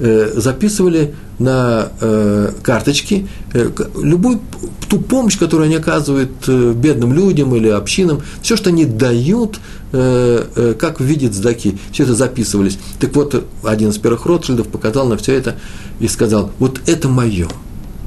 [0.00, 4.40] Э, записывали на э, карточки э, любую
[4.88, 9.58] ту помощь, которую они оказывают э, бедным людям или общинам, все, что они дают,
[9.92, 12.78] э, э, как в виде цдаки, все это записывались.
[13.00, 15.56] Так вот, один из первых Ротшильдов показал на все это
[16.00, 17.48] и сказал, вот это мое–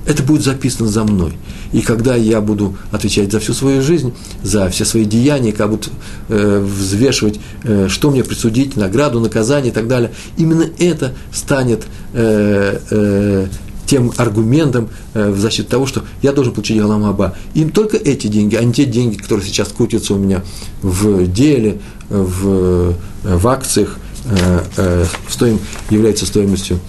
[0.05, 1.33] это будет записано за мной.
[1.71, 5.87] И когда я буду отвечать за всю свою жизнь, за все свои деяния, когда буду
[6.29, 12.79] э, взвешивать, э, что мне присудить, награду, наказание и так далее, именно это станет э,
[12.89, 13.47] э,
[13.85, 17.35] тем аргументом э, в защиту того, что я должен получить Галамаба.
[17.53, 20.43] Им только эти деньги, а не те деньги, которые сейчас крутятся у меня
[20.81, 25.59] в деле, в, в акциях, э, э, стоим,
[25.89, 26.79] является стоимостью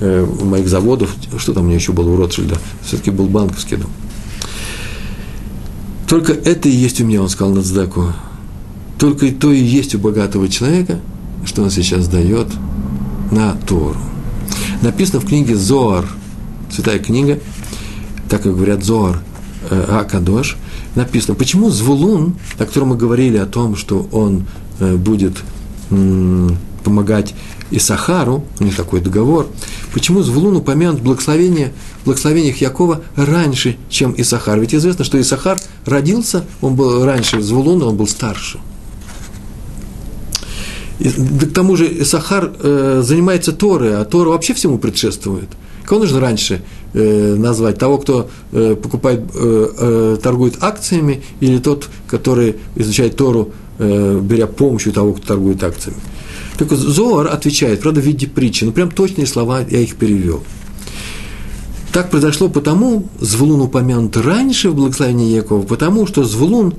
[0.00, 3.90] э, моих заводов, что там у меня еще было у Ротшильда, все-таки был банковский дом.
[6.08, 8.12] Только это и есть у меня, он сказал Нацдаку.
[8.98, 11.00] Только то и есть у богатого человека,
[11.44, 12.48] что он сейчас дает
[13.30, 13.98] на Тору.
[14.82, 16.06] Написано в книге Зоар,
[16.70, 17.40] святая книга,
[18.28, 19.20] так как говорят Зоар
[19.68, 20.56] э, Акадош,
[20.94, 24.46] написано, почему Звулун, о котором мы говорили о том, что он
[24.80, 25.36] э, будет
[26.84, 27.34] помогать
[27.70, 29.48] Исахару, у них такой договор,
[29.92, 34.60] почему Звулун упомянут благословение, в благословениях Якова раньше, чем Исахар?
[34.60, 38.58] Ведь известно, что Исахар родился, он был раньше Звулуна, он был старше.
[40.98, 45.48] И, да к тому же Исахар э, занимается Торой, а Тора вообще всему предшествует.
[45.84, 46.62] Кого нужно раньше
[46.94, 47.78] э, назвать?
[47.78, 54.46] Того, кто э, покупает, э, э, торгует акциями, или тот, который изучает Тору, э, беря
[54.46, 56.00] помощью того, кто торгует акциями?
[56.58, 60.42] Так Зоар отвечает, правда, в виде притчи, но прям точные слова я их перевел.
[61.92, 66.74] Так произошло потому, Звулун упомянут раньше в благословении Якова, потому что Звулун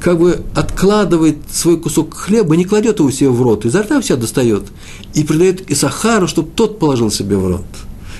[0.00, 4.16] как бы откладывает свой кусок хлеба, не кладет его себе в рот, изо рта все
[4.16, 4.64] достает,
[5.14, 7.64] и придает Исахару, чтобы тот положил себе в рот.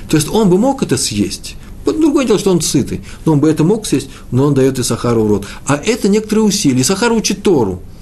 [0.09, 1.57] То есть он бы мог это съесть.
[1.85, 5.25] Другое дело, что он сытый, но он бы это мог съесть, но он дает Исахару
[5.25, 5.47] в рот.
[5.67, 6.81] А это некоторые усилия.
[6.81, 7.83] Исахар учит Тору–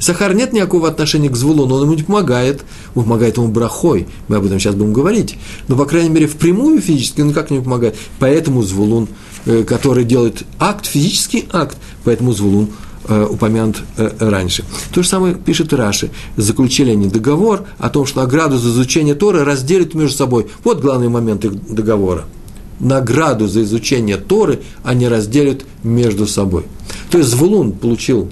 [0.00, 4.36] Сахар нет никакого отношения к Звулону, он ему не помогает, он помогает ему брахой, мы
[4.36, 5.36] об этом сейчас будем говорить,
[5.68, 9.08] но, по крайней мере, впрямую физически он никак не помогает, поэтому Звулун,
[9.44, 12.70] э, который делает акт, физический акт, поэтому Звулун
[13.08, 14.64] э, упомянут э, раньше.
[14.94, 16.10] То же самое пишет Раши.
[16.36, 20.46] Заключили они договор о том, что награду за изучение Торы разделят между собой.
[20.64, 22.24] Вот главный момент их договора.
[22.78, 26.64] Награду за изучение Торы они разделят между собой.
[27.10, 28.30] То есть Звулун получил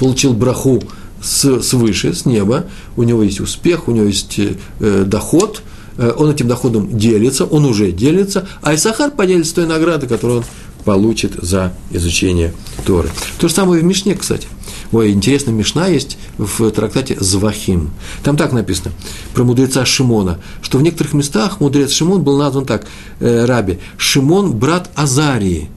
[0.00, 0.82] получил браху
[1.22, 2.64] с, свыше, с неба,
[2.96, 5.62] у него есть успех, у него есть э, доход,
[5.98, 10.44] э, он этим доходом делится, он уже делится, а Исахар поделится той наградой, которую он
[10.86, 12.54] получит за изучение
[12.86, 13.10] Торы.
[13.38, 14.48] То же самое и в Мишне, кстати.
[14.90, 17.90] Ой, интересная Мишна есть в трактате Звахим.
[18.24, 18.92] Там так написано
[19.34, 22.86] про мудреца Шимона, что в некоторых местах мудрец Шимон был назван так,
[23.20, 25.68] э, Раби, Шимон– брат Азарии,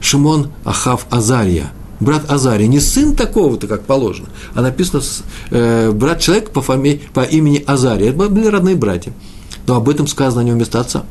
[0.00, 5.02] Шимон– Ахав Азария– брат Азария, не сын такого-то, как положено, а написано
[5.50, 8.10] э, брат человека по, фамилии, по имени Азария.
[8.10, 9.12] Это были родные братья.
[9.66, 11.04] Но об этом сказано о нем вместо отца.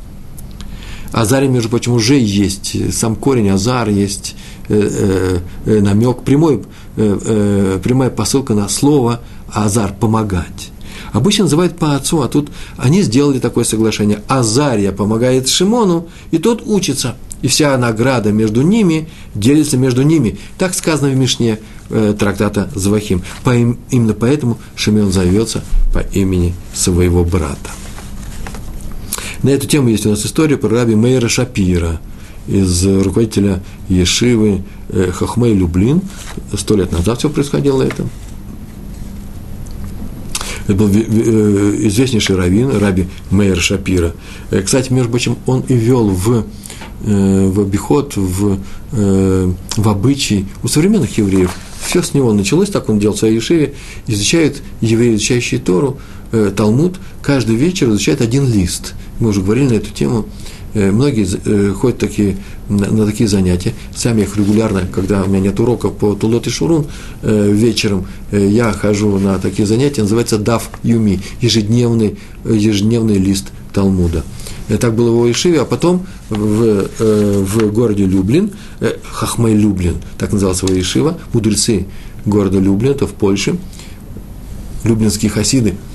[1.12, 4.36] Азария, между прочим, уже есть, сам корень Азар есть
[4.68, 6.64] э, э, э намек, прямой,
[6.96, 9.22] э, э, прямая посылка на слово
[9.52, 10.72] Азар– помогать.
[11.14, 14.22] Обычно называют по отцу, а тут они сделали такое соглашение.
[14.28, 20.38] Азария помогает Шимону, и тот учится– и вся награда между ними делится между ними.
[20.58, 23.22] Так сказано в Мишне э, трактата Завахим.
[23.44, 27.70] По, им, именно поэтому Шимеон зовется по имени своего брата.
[29.44, 32.00] На эту тему есть у нас история про раби Мейра Шапира,
[32.48, 36.02] из руководителя Ешивы э, Хохмей Люблин.
[36.58, 38.06] Сто лет назад все происходило это.
[40.68, 44.14] Это был э, известнейший раввин, раби Мейер Шапира.
[44.52, 46.46] Э, кстати, между прочим, он и вел в
[47.02, 48.60] в обиход, в,
[48.92, 51.52] э, в обычай у современных евреев.
[51.86, 53.74] Все с него началось, так он делал в своей Ешеве,
[54.08, 56.00] изучают евреи, изучающие Тору,
[56.32, 58.94] э, Талмуд, каждый вечер изучает один лист.
[59.20, 60.26] Мы уже говорили на эту тему.
[60.74, 62.38] Многие ходят такие,
[62.70, 63.74] на, такие занятия.
[63.96, 66.86] Сам я их регулярно, когда у меня нет урока по Тулот и Шурун,
[67.24, 74.24] вечером я хожу на такие занятия, называется Дав Юми, ежедневный, ежедневный лист Талмуда–
[74.80, 80.34] так было в Ишиве, а потом в, э, в городе Люблин, э, Хахмей Люблин, так
[80.34, 81.86] назывался его Ишива, мудрецы
[82.26, 83.56] города Люблин, это в Польше,
[84.84, 85.76] люблинские хасиды–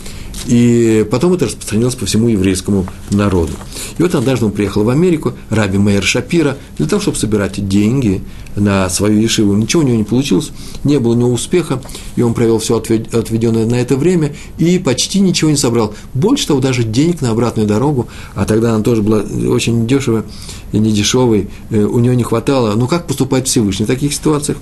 [0.47, 3.53] и потом это распространилось по всему еврейскому народу.
[3.99, 8.23] И вот однажды он приехал в Америку, Раби Мейер Шапира, для того, чтобы собирать деньги
[8.57, 9.55] на свою ешиву.
[9.55, 10.51] Ничего у него не получилось,
[10.85, 11.81] не было у него успеха,
[12.17, 15.95] и он провел все отведенное на это время и почти ничего не собрал.
[16.15, 20.25] Больше того, даже денег на обратную дорогу, а тогда она тоже была очень дешевая
[20.73, 22.75] и не дешевой, э, у него не хватало.
[22.75, 24.59] Ну, как поступать Всевышний в таких ситуациях?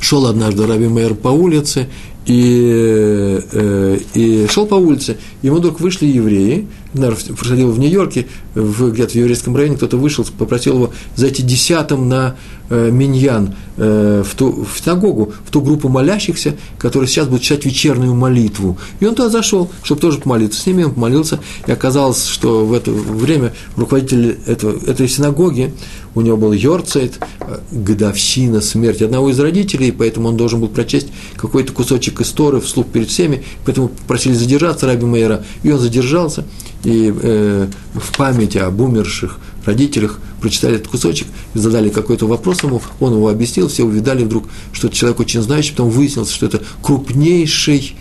[0.00, 1.88] Шел однажды Раби Мейер по улице,
[2.26, 9.12] и, э, и шел по улице, ему вдруг вышли евреи, происходило в Нью-Йорке, в, где-то
[9.12, 12.36] в еврейском районе, кто-то вышел, попросил его зайти десятым на
[12.68, 17.64] э, миньян, э, в, ту, в синагогу, в ту группу молящихся, которые сейчас будут читать
[17.64, 18.78] вечернюю молитву.
[19.00, 22.72] И он туда зашел, чтобы тоже помолиться с ними, он помолился, и оказалось, что в
[22.72, 25.72] это время руководитель этого, этой синагоги,
[26.14, 31.08] у него был Йорцайт, э, годовщина смерти одного из родителей, поэтому он должен был прочесть
[31.36, 36.44] какой-то кусочек истории вслух перед всеми, поэтому попросили задержаться Раби Мейера, и он задержался,
[36.84, 43.14] и э, в памяти об умерших родителях прочитали этот кусочек, задали какой-то вопрос ему, он
[43.14, 47.96] его объяснил, все увидали вдруг, что это человек очень знающий, потом выяснилось, что это крупнейший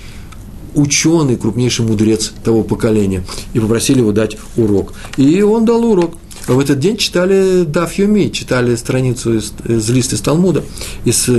[0.73, 4.93] ученый, крупнейший мудрец того поколения, и попросили его дать урок.
[5.17, 6.15] И он дал урок.
[6.47, 10.63] В этот день читали Даф Юми, читали страницу из, из листа из Талмуда,
[11.05, 11.29] из,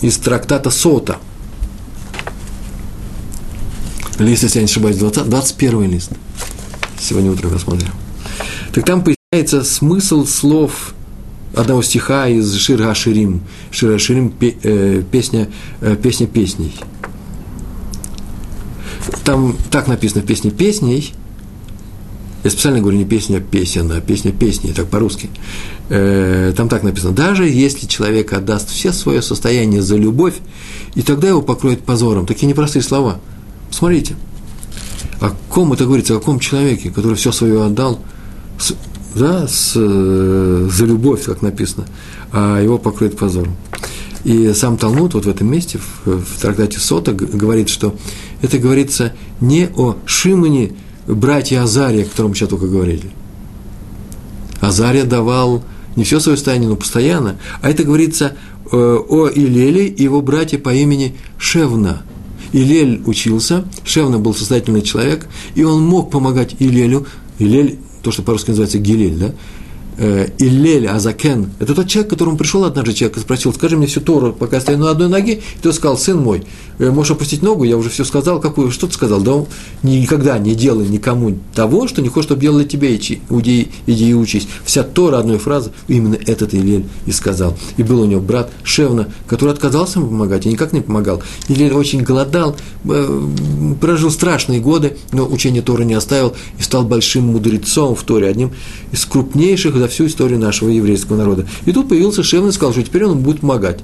[0.00, 1.18] из трактата Сота.
[4.18, 6.10] Лист, если я не ошибаюсь, 20, 21 лист.
[6.98, 7.90] Сегодня утром я смотрел.
[8.72, 10.94] Так там появляется смысл слов
[11.54, 13.42] одного стиха из Шира Аширим.
[13.70, 15.48] Шира Аширим э, песня,
[15.80, 16.74] э, песня песней.
[19.24, 21.12] Там так написано в песне песней.
[22.44, 25.30] Я специально говорю не песня песен, а песня песни, так по-русски.
[25.90, 27.12] Э, там так написано.
[27.12, 30.34] Даже если человек отдаст все свое состояние за любовь,
[30.94, 32.26] и тогда его покроет позором.
[32.26, 33.20] Такие непростые слова.
[33.72, 34.14] Смотрите.
[35.20, 38.00] О ком это говорится, о каком человеке, который все свое отдал,
[38.58, 38.74] с,
[39.14, 41.86] да, с, э, за любовь, как написано,
[42.32, 43.56] а его покроет позором.
[44.24, 47.96] И сам Талмуд вот в этом месте, в, в трактате Сота, говорит, что
[48.40, 50.74] это говорится не о Шимоне,
[51.06, 53.10] братья Азария, о котором мы сейчас только говорили.
[54.60, 55.64] Азария давал
[55.96, 57.36] не все свое состояние, но постоянно.
[57.60, 58.36] А это говорится
[58.70, 62.02] э, о Илеле и его брате по имени Шевна.
[62.52, 67.06] Илель учился, Шевна был состоятельный человек, и он мог помогать Илелю.
[67.38, 69.32] Илель, то, что по-русски называется Гилель, да,
[70.04, 73.86] Э, Иллель Азакен, это тот человек, к которому пришел однажды человек и спросил, скажи мне
[73.86, 76.42] всю Тору, пока я стою на одной ноге, и тот сказал, сын мой,
[76.80, 79.46] э, можешь опустить ногу, я уже все сказал, какую, что ты сказал, да он
[79.84, 83.20] никогда не делай никому того, что не хочешь, чтобы делали тебе, иди,
[83.86, 84.48] иди и учись.
[84.64, 87.56] Вся Тора одной фразы, именно этот Иллель и сказал.
[87.76, 91.22] И был у него брат Шевна, который отказался ему помогать и никак не помогал.
[91.46, 93.28] Иллель очень голодал, э,
[93.80, 98.50] прожил страшные годы, но учение Торы не оставил и стал большим мудрецом в Торе, одним
[98.90, 101.46] из крупнейших за всю историю нашего еврейского народа.
[101.64, 103.80] И тут появился Шевн и сказал, что теперь он будет помогать.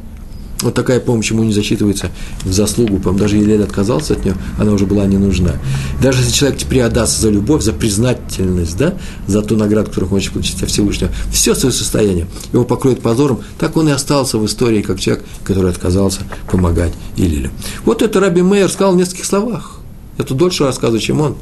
[0.61, 2.11] Вот такая помощь ему не засчитывается
[2.45, 2.99] в заслугу.
[2.99, 5.53] По даже Елель отказался от нее, она уже была не нужна.
[6.03, 8.95] Даже если человек теперь отдаст за любовь, за признательность, да,
[9.29, 13.77] за ту награду, которую хочет получить от Всевышнего, все свое состояние, его покроет позором, так
[13.77, 17.51] он и остался в истории, как человек, который отказался помогать Илилю.
[17.85, 19.79] Вот это Раби Мейер сказал в нескольких словах.
[20.19, 21.37] Я тут дольше рассказываю, чем он.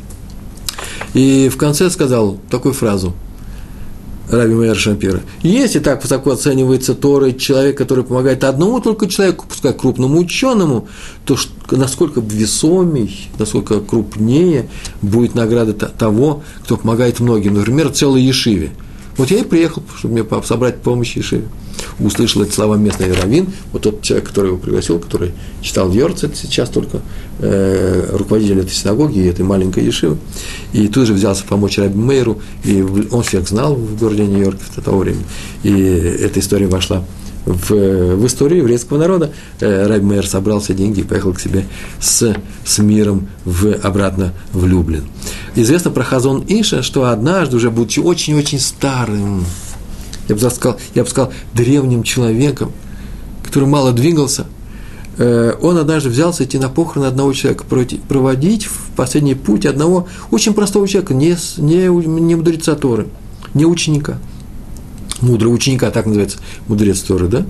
[1.14, 3.14] И в конце сказал такую фразу–
[4.28, 5.20] Раби Майер Шапира.
[5.42, 10.88] Если так высоко оценивается Тора человек, который помогает одному только человеку, пускай крупному ученому,
[11.24, 11.36] то
[11.70, 14.68] насколько весомей, насколько крупнее
[15.00, 17.54] будет награда того, кто помогает многим.
[17.54, 18.72] Например, целой Ешиве.
[19.16, 21.44] Вот я и приехал, чтобы мне собрать помощь Ешиве
[21.98, 26.68] услышал эти слова местный раввин, вот тот человек, который его пригласил, который читал Йорцет сейчас
[26.68, 27.00] только,
[27.38, 30.18] э, руководитель этой синагоги и этой маленькой ешивы,
[30.72, 34.82] и тут же взялся помочь Раби Мейру, и он всех знал в городе Нью-Йорке в
[34.82, 35.22] то время,
[35.62, 37.04] и эта история вошла
[37.46, 39.30] в, в историю еврейского народа.
[39.60, 41.64] Э, Раби Мейер собрал деньги и поехал к себе
[42.00, 45.04] с, с миром в, обратно в Люблин.
[45.54, 49.44] Известно про Хазон Иша, что однажды, уже будучи очень-очень старым,
[50.28, 52.72] я бы сказал, я бы сказал древним человеком,
[53.44, 54.46] который мало двигался,
[55.18, 57.64] э, он однажды взялся идти на похороны одного человека,
[58.08, 63.06] проводить в последний путь одного очень простого человека, не, не, не мудреца Торы,
[63.54, 64.18] не ученика–
[65.22, 67.46] мудрого ученика, так называется, мудрец Торы, да,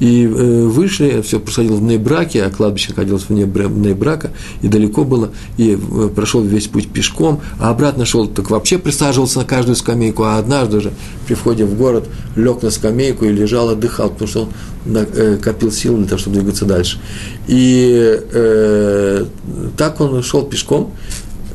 [0.00, 4.30] и э, вышли, все посадил в Нейбраке, а кладбище находилось в Нейбрака,
[4.62, 9.40] и далеко было, и э, прошел весь путь пешком, а обратно шел, так вообще присаживался
[9.40, 10.92] на каждую скамейку, а однажды же
[11.26, 14.48] при входе в город лег на скамейку и лежал, отдыхал, потому что
[14.86, 16.98] он э, копил силы для того, чтобы двигаться дальше.
[17.46, 19.24] И э,
[19.76, 20.92] так он шел пешком,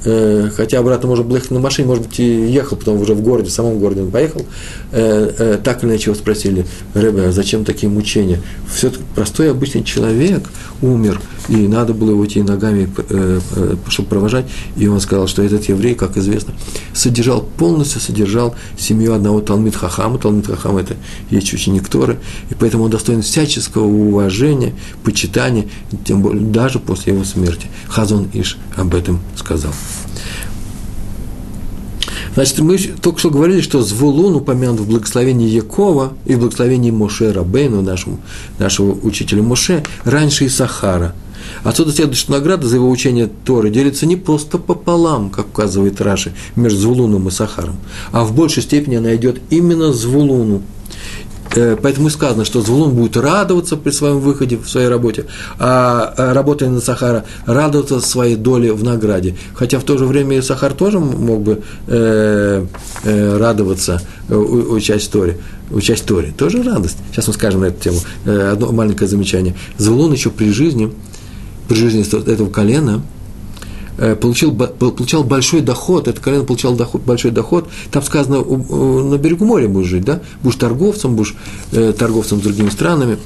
[0.05, 3.21] Э, хотя обратно можно было ехать на машине, может быть, и ехал, потом уже в
[3.21, 4.45] городе, в самом городе он поехал,
[4.91, 8.39] э, э, так или иначе его спросили, Рэбе, а зачем такие мучения?
[8.71, 10.49] Все-таки простой обычный человек
[10.81, 12.89] умер, и надо было его идти ногами,
[13.87, 14.45] чтобы провожать,
[14.77, 16.53] и он сказал, что этот еврей, как известно,
[16.93, 20.95] содержал, полностью содержал семью одного Талмит Хахама, Талмит Хахам– это
[21.29, 25.65] есть ученик Торы, и поэтому он достоин всяческого уважения, почитания,
[26.03, 27.67] тем более даже после его смерти.
[27.87, 29.71] Хазон Иш об этом сказал.
[32.35, 37.31] Значит, мы только что говорили, что Звулун упомянут в благословении Якова и в благословении Моше
[37.31, 38.19] Рабейну, нашему,
[38.59, 41.15] нашего учителя Моше, раньше Исахара.
[41.63, 46.33] Отсюда следует, что награда за его учение Торы делится не просто пополам, как указывает Раши,
[46.55, 47.77] между Звулуном и Сахаром,
[48.11, 50.61] а в большей степени она идет именно Звулуну.
[51.53, 55.25] Э, поэтому сказано, что Звулун будет радоваться при своем выходе в своей работе,
[55.59, 59.35] а работая на Сахара, радоваться своей доле в награде.
[59.53, 62.65] Хотя в то же время и Сахар тоже мог бы э,
[63.03, 65.37] э, радоваться, э, участь Торе.
[65.71, 66.33] Участь Торе.
[66.37, 66.97] Тоже радость.
[67.11, 67.99] Сейчас мы скажем на эту тему.
[68.25, 69.55] Э, одно маленькое замечание.
[69.77, 70.93] Звулун еще при жизни,
[71.67, 73.14] при жизни этого колена– Э,
[73.97, 79.67] получил, получал большой доход, это колено получало доход, большой доход, там сказано, на берегу моря
[79.67, 81.35] будешь жить, да, будешь торговцем, будешь
[81.71, 83.17] э, торговцем с другими странами,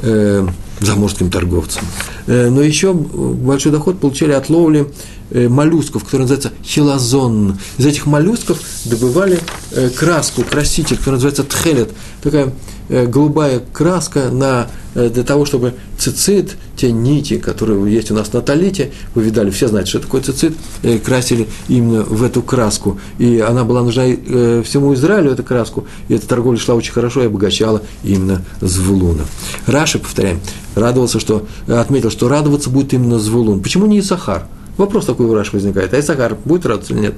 [0.00, 0.46] э,
[0.80, 1.82] заморским торговцем.
[2.26, 4.92] Э, но еще большой доход получали от ловли
[5.30, 7.58] э, моллюсков, который называется хилозон.
[7.78, 9.38] Из этих моллюсков добывали
[9.70, 11.90] э, краску, краситель, который называется тхелет,
[12.22, 18.14] такая Э, голубая краска на, э, для того, чтобы цицит, те нити, которые есть у
[18.14, 22.42] нас на талите, вы видали, все знают, что такое цицит, э, красили именно в эту
[22.42, 23.00] краску.
[23.18, 27.26] И она была нужна всему Израилю, эту краску, и эта торговля шла очень хорошо и
[27.26, 29.24] обогащала именно Звулуна.
[29.66, 30.40] Раши, повторяем,
[30.74, 33.62] радовался, что, отметил, что радоваться будет именно Звулун.
[33.62, 34.46] Почему не Исахар?
[34.76, 35.92] Вопрос такой у Раши возникает.
[35.94, 37.14] А Исахар будет радоваться или нет?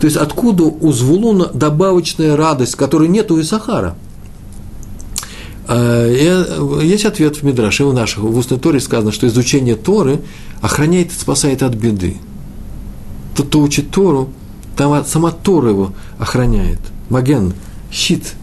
[0.00, 3.96] То есть откуда у Звулуна добавочная радость, которой нет у Исахара?
[5.66, 6.06] А,
[6.80, 10.20] и есть ответ в Мидраше, в наших, в устной Торе сказано, что изучение Торы
[10.60, 12.16] охраняет и спасает от беды.
[13.34, 14.30] Тот, кто учит Тору,
[14.76, 16.80] там сама Тора его охраняет.
[17.08, 17.54] Маген,
[17.90, 18.34] щит.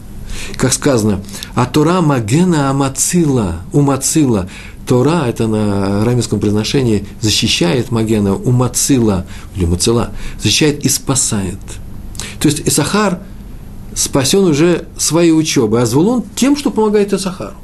[0.56, 1.22] Как сказано,
[1.54, 4.48] а Тора Магена Амацила, Умацила.
[4.86, 10.10] Тора, это на арамейском произношении, защищает Магена, Умацила, или Мацила,
[10.42, 11.58] защищает и спасает.
[12.40, 13.20] То есть Исахар–
[13.94, 17.54] спасен уже своей учебой, а Звулун тем, что помогает Исахару.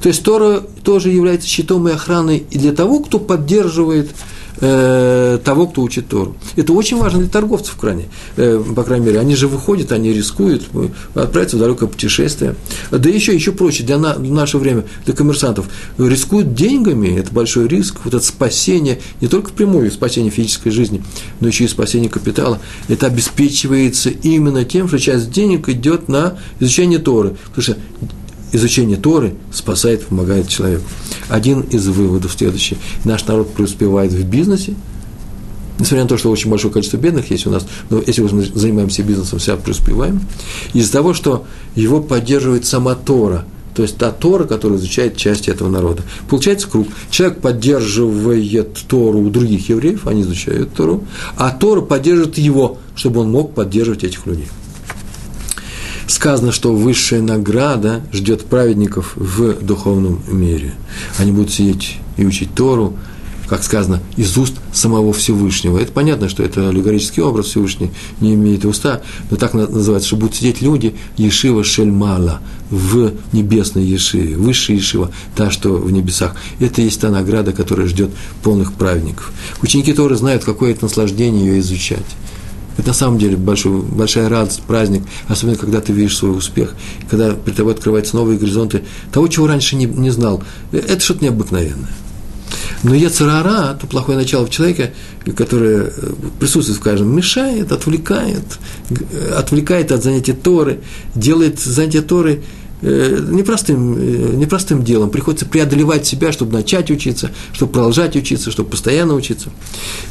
[0.00, 4.10] То есть Тора тоже является щитом и охраной и для того, кто поддерживает
[4.64, 6.36] э, того, кто учит Тору.
[6.56, 8.06] Это очень важно для торговцев, в крайней,
[8.36, 9.20] э, по крайней мере.
[9.20, 10.64] Они же выходят, они рискуют
[11.14, 12.56] отправиться в далекое путешествие.
[12.90, 15.66] Да еще, еще проще, для, на, в наше время, для коммерсантов,
[15.98, 21.02] рискуют деньгами, это большой риск, вот это спасение, не только прямое спасение физической жизни,
[21.40, 22.58] но еще и спасение капитала.
[22.88, 27.36] Это обеспечивается именно тем, что часть денег идет на изучение Торы.
[27.54, 27.76] Потому что
[28.54, 30.84] изучение Торы спасает, помогает человеку.
[31.28, 32.78] Один из выводов следующий.
[33.04, 34.74] Наш народ преуспевает в бизнесе,
[35.78, 39.02] несмотря на то, что очень большое количество бедных есть у нас, но если мы занимаемся
[39.02, 40.20] бизнесом, вся преуспеваем,
[40.72, 43.44] из-за того, что его поддерживает сама Тора,
[43.74, 46.04] то есть та Тора, которая изучает части этого народа.
[46.28, 46.86] Получается круг.
[47.10, 51.02] Человек поддерживает Тору у других евреев, они изучают Тору,
[51.36, 54.46] а Тора поддерживает его, чтобы он мог поддерживать этих людей
[56.06, 60.74] сказано, что высшая награда ждет праведников в духовном мире.
[61.18, 62.96] Они будут сидеть и учить Тору,
[63.48, 65.78] как сказано, из уст самого Всевышнего.
[65.78, 67.90] Это понятно, что это аллегорический образ Всевышний,
[68.20, 72.40] не имеет уста, но так называется, что будут сидеть люди Ешива Шельмала
[72.70, 76.36] в небесной Ешиве, высшая Ешива, та, что в небесах.
[76.58, 78.10] Это есть та награда, которая ждет
[78.42, 79.32] полных праведников.
[79.62, 82.06] Ученики Торы знают, какое это наслаждение ее изучать.
[82.76, 86.74] Это на самом деле большой, большая радость, праздник, особенно когда ты видишь свой успех,
[87.08, 90.42] когда перед тобой открываются новые горизонты того, чего раньше не, не знал.
[90.72, 91.90] Это что-то необыкновенное.
[92.82, 94.92] Но Яцерара, то плохое начало в человеке,
[95.36, 95.90] которое э,
[96.38, 98.44] присутствует в каждом, мешает, отвлекает,
[99.34, 100.80] отвлекает от занятия Торы,
[101.14, 105.10] делает занятия Торы Э, непростым, э, непростым делом.
[105.10, 109.50] Приходится преодолевать себя, чтобы начать учиться, чтобы продолжать учиться, чтобы постоянно учиться.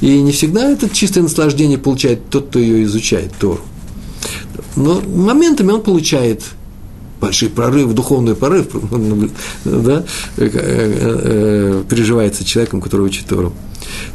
[0.01, 3.61] И не всегда это чистое наслаждение получает тот, кто ее изучает, Тору.
[4.76, 6.43] Но моментами он получает
[7.21, 8.67] большой прорыв, духовный прорыв,
[9.65, 10.03] да,
[10.38, 13.53] э, переживается человеком, который учит Тору.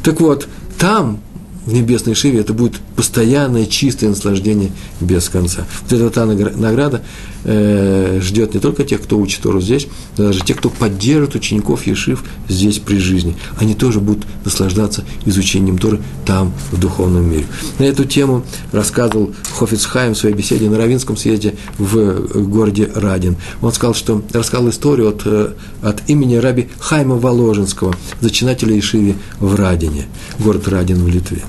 [0.03, 0.47] Так вот,
[0.77, 1.21] там
[1.69, 5.67] в небесной Шиве это будет постоянное чистое наслаждение без конца.
[5.83, 7.03] Вот эта та награда
[7.43, 11.85] э, ждет не только тех, кто учит Тору здесь, но даже тех, кто поддержит учеников
[11.85, 13.35] Ешив здесь при жизни.
[13.57, 17.45] Они тоже будут наслаждаться изучением Торы там, в духовном мире.
[17.77, 23.37] На эту тему рассказывал Хофиц Хайм в своей беседе на Равинском съезде в городе Радин.
[23.61, 25.53] Он сказал, что рассказал историю от, э,
[25.83, 30.07] от имени раби Хайма Воложенского, зачинателя Ешиви в Радине,
[30.39, 31.43] город Радин в Литве.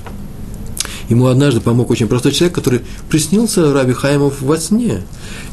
[1.09, 5.01] Ему однажды помог очень простой человек, который приснился Раби Хаймов во сне.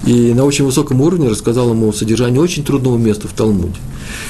[0.05, 3.77] И на очень высоком уровне рассказал ему содержание очень трудного места в Талмуде.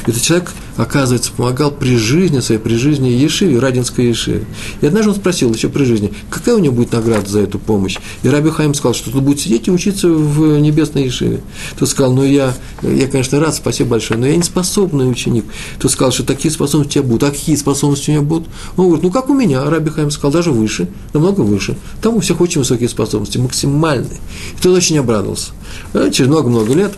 [0.07, 4.45] Этот человек оказывается, помогал при жизни своей, при жизни Ешиве, Радинской Ешиве.
[4.81, 7.99] И однажды он спросил еще при жизни, какая у него будет награда за эту помощь.
[8.23, 11.41] И Раби Хайм сказал, что тут будет сидеть и учиться в небесной Ешиве.
[11.79, 15.45] Тот сказал, ну я, я, конечно, рад, спасибо большое, но я не способный ученик.
[15.81, 17.25] Тот сказал, что такие способности у тебя будут.
[17.25, 18.49] А какие способности у меня будут?
[18.77, 21.77] Он говорит, ну как у меня, Раби Хайм сказал, даже выше, намного выше.
[22.01, 24.19] Там у всех очень высокие способности, максимальные.
[24.57, 25.51] И тот очень обрадовался.
[25.93, 26.95] А через много-много лет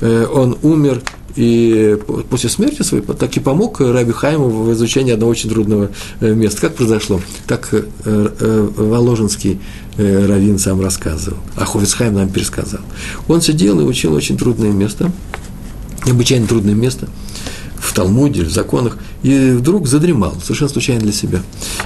[0.00, 1.00] э, он умер
[1.36, 1.98] и
[2.30, 6.60] после смерти своей так и помог Раби Хайму в изучении одного очень трудного э, места.
[6.60, 7.20] Как произошло?
[7.46, 9.60] Так э, э, Воложенский
[9.96, 12.80] Равин сам рассказывал, а Хофицхайм нам пересказал.
[13.28, 15.10] Он сидел и учил очень трудное место,
[16.04, 17.08] необычайно трудное место
[17.78, 21.42] в Талмуде, в законах, и вдруг задремал, совершенно случайно для себя.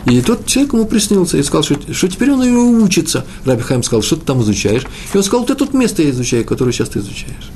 [0.07, 3.27] И тот человек ему приснился и сказал, что, что теперь он и учится.
[3.45, 4.85] Раби Хайм сказал, что ты там изучаешь?
[5.13, 7.51] И он сказал, это тут место я изучаю, которое сейчас ты изучаешь.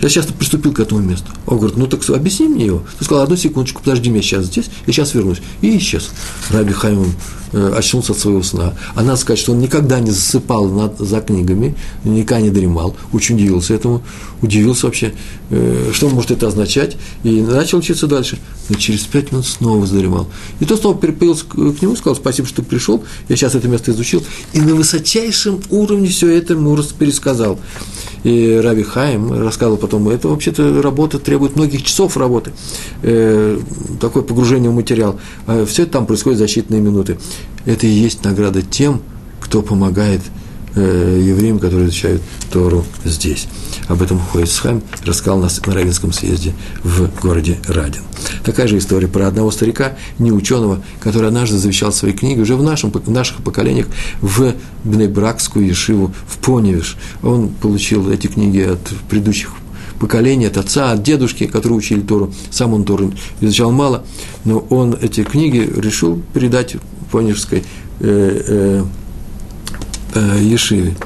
[0.00, 1.26] Я сейчас приступил к этому месту.
[1.46, 2.82] Он говорит, ну так объясни мне его.
[2.98, 5.42] Ты сказал, одну секундочку, подожди меня сейчас здесь, я сейчас вернусь.
[5.60, 6.10] И исчез.
[6.50, 7.12] Раби Хайм
[7.52, 8.74] э, очнулся от своего сна.
[8.94, 11.74] А надо сказать, что он никогда не засыпал над, за книгами,
[12.04, 12.96] никогда не дремал.
[13.12, 14.02] Очень удивился этому.
[14.40, 15.12] Удивился вообще,
[15.50, 16.96] э, что может это означать.
[17.22, 18.38] И начал учиться дальше.
[18.70, 20.28] Но через пять минут снова задремал.
[20.60, 24.22] И тот снова перепылился к, нему, сказал, спасибо, что пришел, я сейчас это место изучил.
[24.54, 27.58] И на высочайшем уровне все это ему пересказал.
[28.22, 32.52] И Раби Хайм рассказывал потом, это вообще-то работа требует многих часов работы,
[33.02, 33.58] э,
[34.00, 35.18] такое погружение в материал.
[35.46, 37.18] А все это там происходит за считанные минуты.
[37.66, 39.02] Это и есть награда тем,
[39.40, 40.20] кто помогает
[40.76, 42.22] э, евреям, которые изучают
[42.52, 43.48] Тору здесь.
[43.88, 48.02] Об этом Хуэйцхайм рассказал нас на Равинском съезде в городе Радин.
[48.44, 52.62] Такая же история про одного старика, не ученого, который однажды завещал свои книги уже в,
[52.62, 53.86] нашем, в наших поколениях
[54.20, 56.96] в Бнебракскую Ешиву, в Поневиш.
[57.22, 59.50] Он получил эти книги от предыдущих
[60.00, 62.32] поколений, от отца, от дедушки, которые учили Тору.
[62.50, 64.04] Сам он Тору изучал мало,
[64.44, 66.76] но он эти книги решил передать
[67.12, 67.62] Поневской
[68.00, 68.84] э, э,
[70.14, 70.96] э, Ешиве.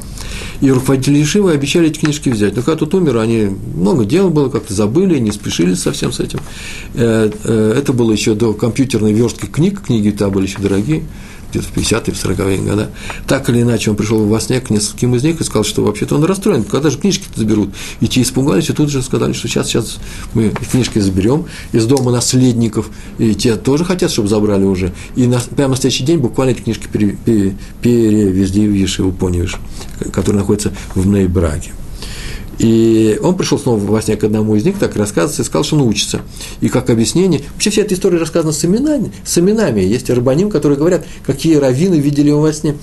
[0.61, 2.57] И руководители Ешивы обещали эти книжки взять.
[2.57, 6.39] Но когда тут умер, они много дел было, как-то забыли, не спешили совсем с этим.
[6.95, 11.03] Э, э, это было еще до компьютерной верстки книг, книги тогда были еще дорогие
[11.55, 12.89] где-то в 50-е, в 40-е годы.
[13.27, 16.17] Так или иначе, он пришел во сне к нескольким из них и сказал, что вообще-то
[16.17, 17.71] он расстроен, когда же книжки-то заберут.
[18.01, 19.99] И те испугались, и тут же сказали, что сейчас, сейчас
[20.35, 24.93] мы книжки заберем из дома наследников, и те тоже хотят, чтобы забрали уже.
[25.17, 29.57] И на, прямо на следующий день буквально эти книжки пере, пере, перевезли в Ешиву Поневиш,
[30.13, 31.73] который находится в Нейбраге.
[32.59, 35.77] И он пришел снова во сне к одному из них, так рассказывается, и сказал, что
[35.77, 36.21] он учится.
[36.61, 39.81] И как объяснение, вообще вся эта история рассказана с именами, с именами.
[39.81, 42.77] Есть рабаним, которые говорят, какие раввины видели его во сне.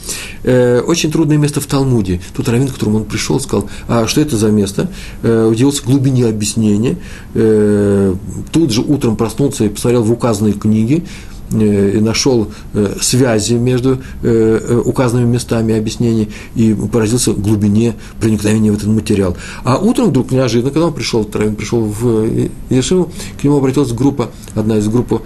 [0.43, 2.21] Э, очень трудное место в Талмуде.
[2.35, 4.89] Тут раввин, к которому он пришел, сказал, а что это за место?
[5.23, 6.97] Э, удивился глубине объяснения.
[7.33, 8.15] Э,
[8.51, 11.05] тут же утром проснулся и посмотрел в указанные книги,
[11.51, 18.87] и нашел э, связи между э, указанными местами объяснений и поразился глубине проникновения в этот
[18.87, 19.35] материал.
[19.63, 24.77] А утром вдруг неожиданно, когда он пришел, пришел в Ешиву, к нему обратилась группа, одна
[24.77, 25.21] из групп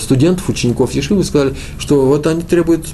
[0.00, 2.86] студентов, учеников Ешивы, и сказали, что вот они требуют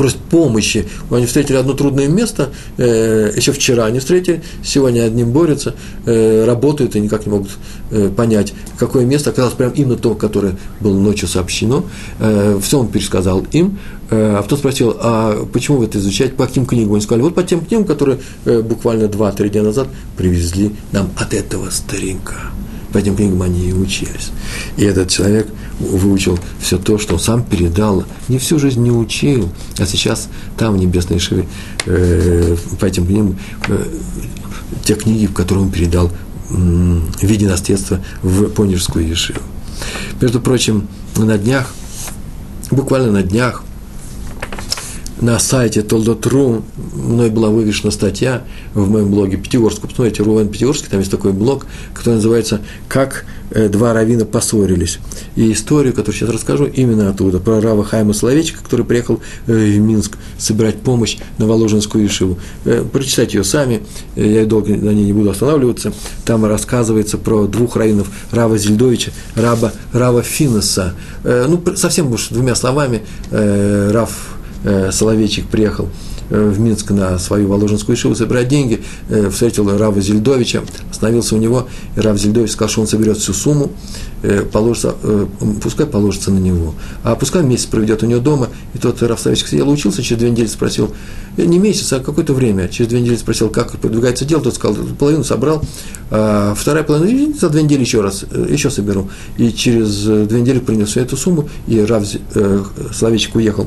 [0.00, 0.86] просят помощи.
[1.10, 2.48] Они встретили одно трудное место,
[2.78, 5.74] э, еще вчера они встретили, сегодня одним борются,
[6.06, 7.50] э, работают и никак не могут
[7.90, 11.84] э, понять, какое место оказалось прямо именно то, которое было ночью сообщено.
[12.62, 13.78] Все он пересказал им,
[14.10, 16.94] а потом спросил, а почему вы это изучаете, по каким книгам?
[16.94, 21.68] Они сказали, вот по тем книгам, которые буквально 2-3 дня назад привезли нам от этого
[21.68, 22.36] старинка
[22.92, 24.30] по этим книгам они и учились.
[24.76, 29.50] И этот человек выучил все то, что он сам передал, не всю жизнь не учил,
[29.78, 30.28] а сейчас
[30.58, 31.46] там, в Небесной Шиве,
[31.86, 33.38] э, по этим книгам,
[33.68, 33.86] э,
[34.84, 39.40] те книги, которые он передал э, в виде наследства в Понежскую Ешиву.
[40.20, 41.72] Между прочим, на днях,
[42.70, 43.64] буквально на днях,
[45.20, 46.64] на сайте Толдотру
[46.94, 48.44] мной была вывешена статья
[48.74, 49.82] в моем блоге Пятигорск.
[49.82, 54.98] Посмотрите, Рувен Пятигорский, там есть такой блог, который называется «Как э, два равина поссорились».
[55.36, 59.78] И историю, которую сейчас расскажу, именно оттуда, про Рава Хайма Соловейчика, который приехал э, в
[59.78, 62.38] Минск собирать помощь на Воложенскую Ишиву.
[62.64, 63.82] Э, прочитайте ее сами,
[64.16, 65.92] я долго на ней не буду останавливаться.
[66.24, 70.94] Там рассказывается про двух раввинов, Рава Зельдовича, Раба, Рава Финеса.
[71.24, 74.10] Ну, совсем уж двумя словами, Рав
[74.90, 75.88] Соловейчик приехал
[76.30, 81.38] Э, в Минск на свою Воложенскую шиву собирать деньги, э, встретил Рава Зельдовича, остановился у
[81.38, 83.72] него, и Рав Зельдович сказал, что он соберет всю сумму,
[84.22, 84.94] э, положится,
[85.60, 89.48] пускай положится на него, а пускай месяц проведет у него дома, и тот Рав Савичек
[89.48, 90.94] сидел, учился, через две недели спросил,
[91.36, 95.24] не месяц, а какое-то время, через две недели спросил, как продвигается дело, тот сказал, половину
[95.24, 95.64] собрал,
[96.12, 100.90] а вторая половина, за две недели еще раз, еще соберу, и через две недели принес
[100.90, 102.04] всю эту сумму, и Рав
[102.92, 103.66] Славичек уехал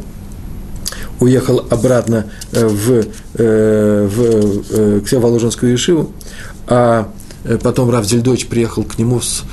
[1.19, 3.05] уехал обратно э, в,
[3.35, 6.11] э, в, э, к Воложенскую Ешиву,
[6.67, 7.09] а
[7.61, 9.43] потом Рав Зельдович приехал к нему с,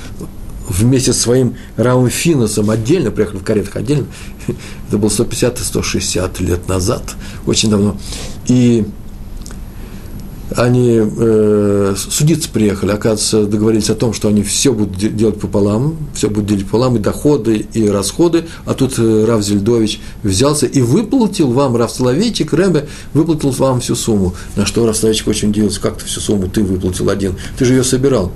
[0.67, 4.07] вместе со своим Равом Финосом отдельно, приехали в каретах отдельно,
[4.87, 7.03] это было 150-160 лет назад,
[7.45, 7.97] очень давно,
[8.47, 8.85] и
[10.55, 16.29] они э, судиться приехали, оказывается, договорились о том, что они все будут делать пополам, все
[16.29, 21.51] будут делить пополам, и доходы, и расходы, а тут э, Рав Зельдович взялся и выплатил
[21.51, 24.33] вам, Рав Соловейчик, Рэбе, выплатил вам всю сумму.
[24.55, 27.73] На что Рав Соловейчик очень удивился, как ты всю сумму ты выплатил один, ты же
[27.73, 28.31] ее собирал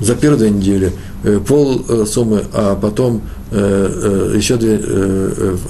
[0.00, 0.92] за первые две недели,
[1.24, 4.78] э, пол э, суммы, а потом э, еще две,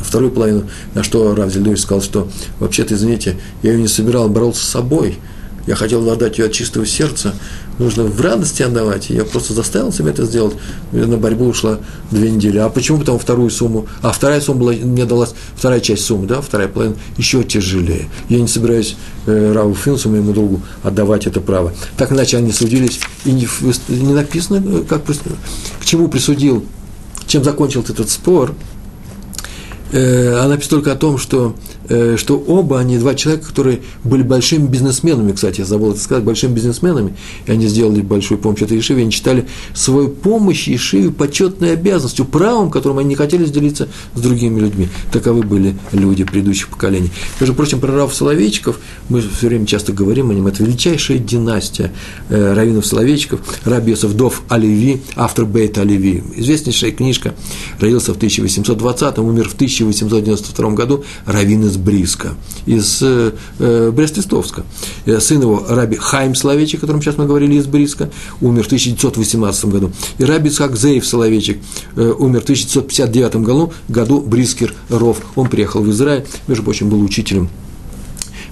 [0.00, 0.64] вторую половину,
[0.94, 5.18] на что Рав Зельдович сказал, что вообще-то, извините, я ее не собирал, боролся с собой,
[5.66, 7.34] я хотел отдать ее от чистого сердца,
[7.78, 9.10] нужно в радости отдавать.
[9.10, 10.54] Я просто заставил себя это сделать.
[10.92, 11.78] На борьбу ушла
[12.10, 12.58] две недели.
[12.58, 13.86] А почему потом вторую сумму?
[14.02, 18.08] А вторая сумма была, мне далась вторая часть суммы, да, вторая половина, еще тяжелее.
[18.28, 18.96] Я не собираюсь
[19.26, 21.72] э, Раву Финсу, моему другу, отдавать это право.
[21.96, 23.48] Так иначе они судились, и не,
[23.88, 26.64] не написано, э, как, к чему присудил,
[27.26, 28.54] чем закончил этот спор–
[29.92, 31.54] э, она пишет только о том, что,
[32.16, 36.52] что оба они, два человека, которые были большими бизнесменами, кстати, я забыл это сказать, большими
[36.52, 37.14] бизнесменами,
[37.46, 42.70] и они сделали большую помощь этой Ешиве, они читали свою помощь Ешиве почетной обязанностью, правом,
[42.70, 44.88] которым они не хотели делиться с другими людьми.
[45.12, 47.10] Таковы были люди предыдущих поколений.
[47.40, 48.78] Между прочим, про Рав Соловейчиков
[49.08, 51.92] мы все время часто говорим о нем, это величайшая династия
[52.28, 57.34] э, раввинов Соловейчиков, Раби Йосеф Дов Оливи, автор Бейта Оливи, известнейшая книжка,
[57.80, 62.34] родился в 1820 умер в 1000 1892 году раввин из Бриска,
[62.66, 64.64] из э, э Брест-Листовска.
[65.04, 68.10] Э, сын его, раби Хайм Соловейчик, о котором сейчас мы говорили, из Бриска,
[68.40, 69.92] умер в 1918 году.
[70.18, 71.58] И раби Исхак Зеев Соловейчик
[71.96, 75.18] э, умер в 1959 году, году Брискер Ров.
[75.34, 77.48] Он приехал в Израиль, между прочим, был учителем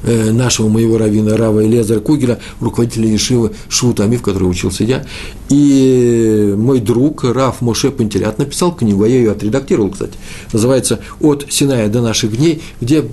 [0.05, 5.05] нашего моего равина Рава Элезера Кугеля, руководителя Ешивы Швутами, в которой учился я.
[5.49, 10.15] И мой друг Раф Моше Пантелят написал книгу, а я ее отредактировал, кстати.
[10.53, 13.05] Называется «От Синая до наших дней», где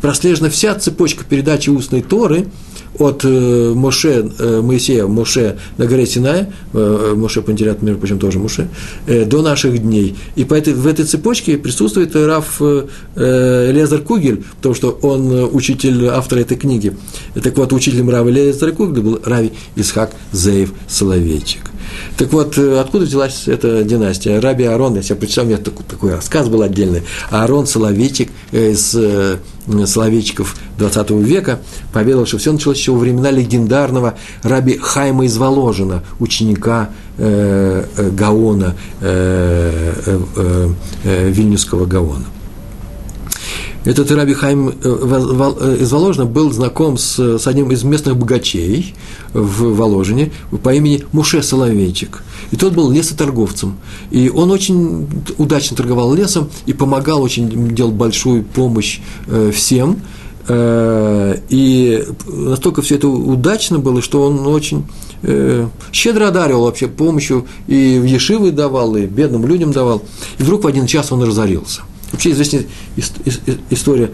[0.00, 2.46] прослежена вся цепочка передачи устной Торы–
[2.98, 8.38] от э, Моше, э, Моисея, Моше на горе Синая, э, Моше Пантелят, между прочим, тоже
[8.38, 8.68] Моше,
[9.06, 10.16] до наших дней.
[10.34, 12.60] И по этой, в этой цепочке присутствует Раф
[13.16, 16.96] Лезер Кугель, потому что он учитель автора этой книги.
[17.42, 21.70] Так вот, учителем Рава Лезера Кугеля был Рави Исхак Зеев Соловейчик.
[22.16, 24.40] Так вот, откуда взялась эта династия?
[24.40, 27.02] Раби Аарон, я себе прочитал, у меня такой, такой рассказ был отдельный.
[27.30, 28.96] Аарон Соловейчик из
[29.84, 31.60] Соловейчиков 20 века
[31.92, 38.10] поведал, что все началось еще во времена легендарного раби Хайма из Воложина, ученика э, э,
[38.10, 40.68] Гаона, э, э, э,
[41.04, 42.26] э Вильнюсского Гаона.
[43.86, 48.94] Этот Раби Хайм из Воложина был знаком с, с одним из местных богачей
[49.32, 50.32] в Воложине
[50.62, 52.22] по имени Муше Соловейчик.
[52.50, 53.76] И тот был лесоторговцем.
[54.10, 55.08] И он очень
[55.38, 59.00] удачно торговал лесом и помогал, очень делал большую помощь
[59.52, 60.00] всем–
[60.48, 64.86] Э, и настолько все это удачно было, что он очень
[65.22, 70.02] э, щедро одаривал вообще помощью, и в Ешивы давал, и бедным людям давал.
[70.38, 71.82] И вдруг в один час он разорился.
[72.12, 72.64] Вообще известная
[73.70, 74.10] история,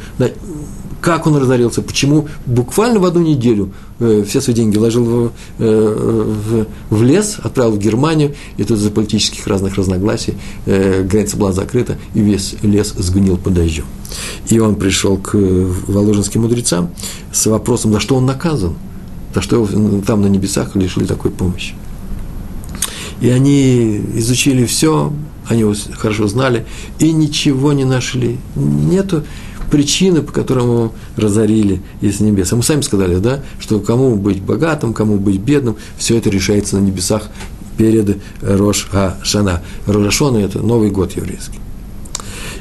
[1.01, 6.67] как он разорился, почему буквально в одну неделю э, все свои деньги вложил в, в,
[6.91, 10.35] в лес, отправил в Германию, и тут из-за политических разных разногласий
[10.65, 13.85] граница была закрыта, и весь лес сгнил под дождем.
[14.49, 16.91] И он пришел к воложенским мудрецам
[17.33, 18.75] с вопросом, за что он наказан,
[19.35, 21.75] за что его там на небесах лишили такой помощи.
[23.21, 25.13] И они изучили все,
[25.53, 26.67] они его хорошо знали,
[26.99, 28.39] и ничего не нашли.
[28.57, 29.25] Нету
[29.71, 32.53] причины, по которым его разорили из небес.
[32.53, 36.77] А мы сами сказали, да, что кому быть богатым, кому быть бедным, все это решается
[36.77, 37.29] на небесах
[37.79, 38.89] перед Рош
[39.23, 39.63] Шана.
[39.87, 41.59] Рош– это Новый год еврейский.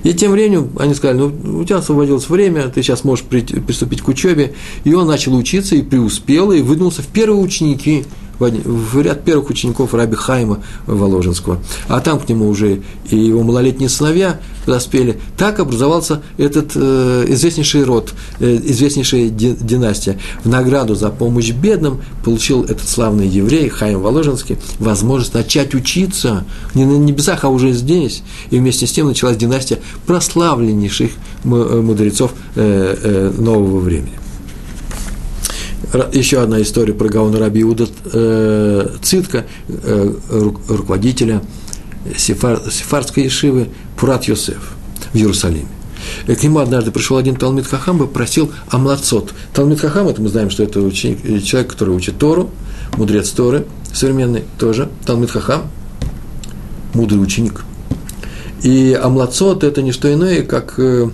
[0.03, 4.07] И тем временем они сказали, ну, у тебя освободилось время, ты сейчас можешь приступить к
[4.07, 4.53] учебе.
[4.83, 8.05] И он начал учиться и преуспел, и выдвинулся в первые ученики
[8.49, 11.59] в ряд первых учеников Раби Хайма Воложенского.
[11.87, 15.19] А там к нему уже и его малолетние сыновья подоспели.
[15.37, 20.17] Так образовался этот э, известнейший род, э, известнейшая династия.
[20.43, 26.85] В награду за помощь бедным получил этот славный еврей Хайм Воложенский возможность начать учиться не
[26.85, 28.23] на небесах, а уже здесь.
[28.49, 31.11] И вместе с тем началась династия прославленнейших
[31.43, 34.20] э, мудрецов э, э, нового времени
[36.13, 40.13] еще одна история про Гаона Раби Иуда э, Цитка, э,
[40.69, 41.41] руководителя
[42.17, 44.73] сефар, сефардской ешивы Пурат Йосеф
[45.11, 45.67] в Иерусалиме.
[46.27, 49.33] И к нему однажды пришел один Талмит Хахам и просил Амлацот.
[49.53, 52.49] Талмит Хахам, это мы знаем, что это ученик, э, человек, который учит Тору,
[52.97, 55.63] мудрец Торы, современный тоже, Талмит Хахам,
[56.93, 57.63] мудрый ученик.
[58.63, 61.09] И Амлацот– это не что иное, как э,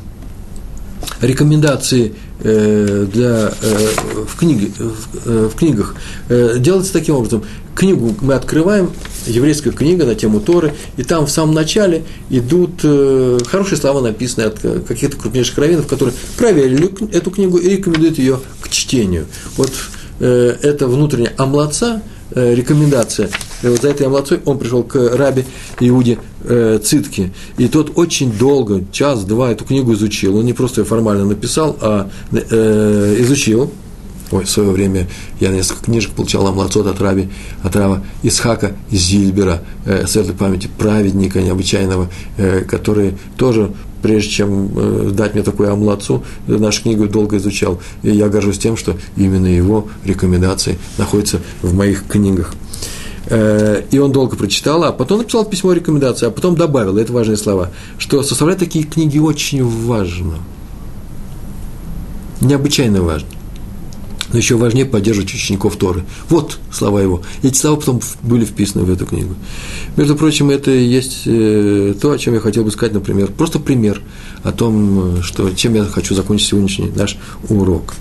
[1.21, 3.87] рекомендации Э, для, э,
[4.27, 5.95] в, книге, в, в книгах
[6.29, 7.43] э, делается таким образом.
[7.75, 8.91] Книгу мы открываем,
[9.25, 14.59] еврейская книга на тему Торы, и там в самом начале идут хорошие слова, написанные от
[14.87, 19.27] каких-то крупнейших раввинов, которые проверили эту книгу и рекомендуют ее к чтению.
[19.57, 19.71] Вот
[20.19, 23.29] это внутренняя омладца– Э, рекомендация.
[23.63, 25.45] И вот за этой амлацой он пришел к Раби
[25.79, 27.31] Иуде э, Цитке.
[27.57, 30.37] И тот очень долго, час-два, эту книгу изучил.
[30.37, 33.71] Он не просто ее формально написал, а э, изучил.
[34.29, 35.07] Ой, в свое время
[35.39, 37.29] я несколько книжек получал амлацот от Раби,
[37.63, 43.71] от Рава Исхака из Зильбера, э, светлой памяти, праведника необычайного, э, который тоже
[44.01, 47.81] прежде чем э, дать мне такую амлацу, нашу книгу долго изучал.
[48.03, 52.53] И я горжусь тем, что именно его рекомендации находятся в моих книгах.
[53.29, 57.37] Э, и он долго прочитал, а потом написал письмо рекомендации, а потом добавил, это важные
[57.37, 60.35] слова, что составлять такие книги очень важно.
[62.41, 63.29] Необычайно важно
[64.31, 66.03] но еще важнее поддерживать учеников Торы.
[66.29, 67.21] Вот слова его.
[67.43, 69.35] Эти слова потом были вписаны в эту книгу.
[69.95, 73.59] Между прочим, это и есть э, то, о чем я хотел бы сказать, например, просто
[73.59, 74.01] пример
[74.43, 77.17] о том, что, чем я хочу закончить сегодняшний наш
[77.49, 77.93] урок.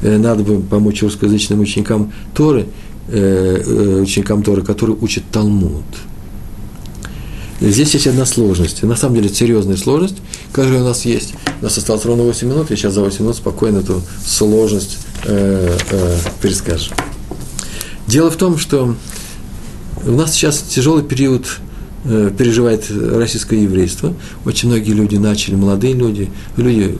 [0.00, 2.66] Э, надо бы помочь русскоязычным ученикам Торы,
[3.08, 5.84] э, ученикам Торы, которые учат Талмуд.
[7.60, 10.16] Здесь есть одна сложность, на самом деле серьезная сложность,
[10.52, 11.34] которая у нас есть.
[11.60, 15.76] У нас осталось ровно 8 минут, я сейчас за 8 минут спокойно эту сложность э,
[15.90, 16.94] э, перескажем.
[18.06, 18.94] Дело в том, что
[20.06, 21.63] у нас сейчас тяжелый период э,
[22.04, 24.14] переживает российское еврейство.
[24.44, 26.98] Очень многие люди начали, молодые люди, люди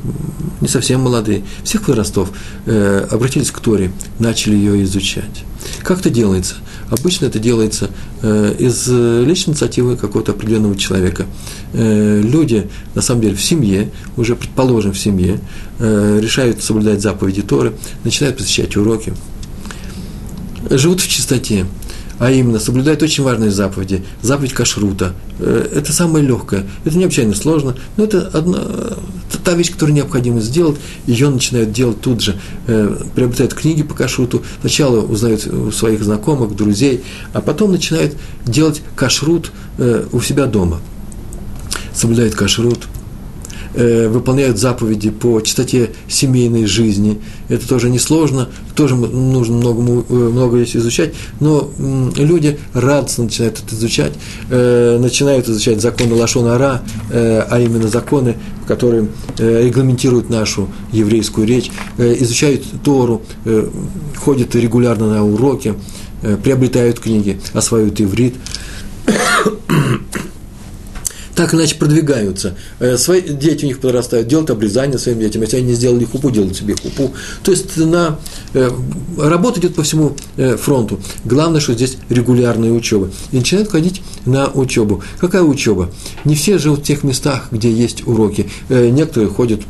[0.61, 2.31] не совсем молодые, всех возрастов,
[2.67, 5.45] э, обратились к Торе, начали ее изучать.
[5.83, 6.57] Как это делается?
[6.91, 7.91] Обычно это делается
[8.23, 11.27] э, из личной инициативы какого-то определенного человека.
[11.73, 15.41] Э, люди, на самом деле, в семье, уже предположим, в семье,
[15.79, 17.75] э, решают соблюдать заповеди Торы,
[18.05, 19.15] начинают посещать уроки,
[20.71, 21.67] живут в чистоте,
[22.19, 24.05] а именно соблюдают очень важные заповеди.
[24.23, 25.15] Заповедь кашрута.
[25.39, 26.65] Э, это самое легкое.
[26.85, 28.61] Это необычайно сложно, но это одна,
[29.45, 30.79] та вещь, которую необходимо сделать.
[31.07, 32.39] Ее начинают делать тут же.
[32.67, 34.43] Э, приобретают книги по кашруту.
[34.61, 37.03] Сначала узнают у своих знакомых, друзей,
[37.33, 38.15] а потом начинают
[38.47, 40.81] делать кашрут э, у себя дома.
[41.95, 42.81] Соблюдают кашрут–
[43.77, 47.21] Э, выполняют заповеди по чистоте семейной жизни.
[47.49, 51.69] Это тоже несложно, тоже нужно много, э, много здесь изучать, но
[52.17, 54.13] люди радостно начинают это изучать,
[54.51, 58.37] э, начинают изучать законы Лашона Ара, а именно законы,
[58.69, 59.09] которые
[59.39, 63.23] регламентируют нашу еврейскую речь, изучают Тору,
[64.17, 65.75] ходят регулярно на уроки,
[66.45, 68.35] приобретают книги, осваивают иврит
[71.35, 72.55] так иначе продвигаются.
[72.79, 75.43] Э, свои дети у них подрастают, делают обрезание своим детям.
[75.43, 77.13] Если они не сделали хупу, делают себе хупу.
[77.43, 78.19] То есть на,
[78.55, 78.71] э,
[79.19, 81.01] работа идет по всему э, фронту.
[81.25, 83.11] Главное, что здесь регулярная учеба.
[83.33, 85.03] И начинают ходить на учебу.
[85.19, 85.91] Какая учеба?
[86.25, 88.49] Не все живут в тех местах, где есть уроки.
[88.69, 89.61] Некоторые ходят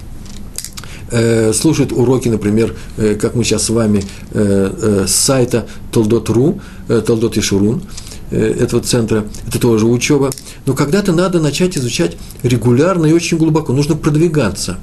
[1.52, 4.02] слушают уроки, например, как мы сейчас с вами
[4.32, 7.82] с сайта Толдот.ру, Толдот Ишурун,
[8.30, 10.30] этого центра, это тоже учеба.
[10.66, 14.78] Но когда-то надо начать изучать регулярно и очень глубоко, нужно продвигаться.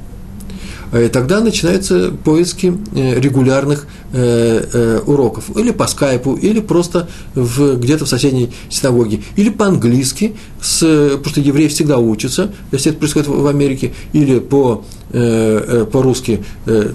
[0.94, 5.46] И тогда начинаются поиски э, регулярных э, э, уроков.
[5.56, 9.22] Или по скайпу, или просто в, где-то в соседней синагоге.
[9.38, 10.80] Или по-английски, с,
[11.12, 16.44] потому что евреи всегда учатся, если это происходит в Америке, или по по-русски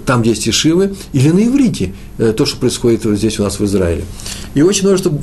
[0.05, 4.03] там, где есть ишивы, или на иврите, то, что происходит здесь у нас в Израиле.
[4.57, 5.13] И очень множество,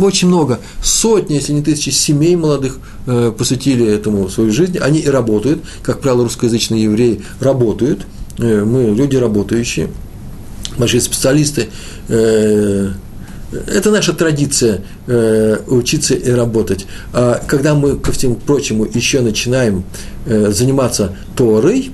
[0.00, 4.78] очень много, сотни, если не тысячи семей молодых э, посвятили этому свою жизнь.
[4.78, 8.06] Они и работают, как правило, русскоязычные евреи работают.
[8.38, 9.88] Э, мы люди работающие,
[10.78, 11.68] большие специалисты,
[12.08, 12.90] э,
[13.50, 16.86] это наша традиция э, учиться и работать.
[17.12, 19.84] А когда мы, ко всему прочему, еще начинаем
[20.26, 21.90] э, заниматься Торой,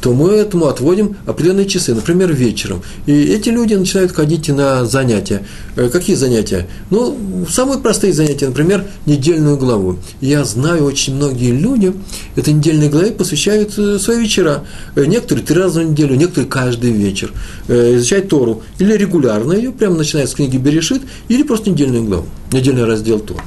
[0.00, 2.82] то мы этому отводим определенные часы, например, вечером.
[3.06, 5.44] И эти люди начинают ходить на занятия.
[5.76, 6.66] Э, какие занятия?
[6.90, 9.98] Ну, самые простые занятия, например, недельную главу.
[10.20, 11.92] Я знаю очень многие люди,
[12.36, 14.64] это недельной главе посвящают э, свои вечера.
[14.94, 17.32] Э, некоторые три раза в неделю, некоторые каждый вечер.
[17.68, 18.62] Изучать Тору.
[18.78, 23.40] Или регулярно ее, прямо начиная с книги Берешит, или просто недельную главу, недельный раздел Тору.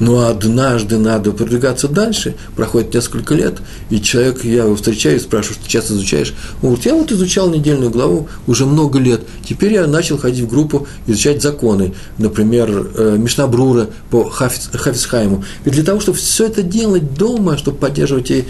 [0.00, 3.54] Но однажды надо продвигаться дальше, проходит несколько лет,
[3.90, 6.34] и человек, я его встречаю, спрашиваю, что ты часто изучаешь?
[6.62, 10.48] Он говорит, я вот изучал недельную главу уже много лет, теперь я начал ходить в
[10.48, 15.44] группу изучать законы, например, э, Мишнабрура по Хафисхайму.
[15.64, 18.44] И для того, чтобы все это делать дома, чтобы поддерживать и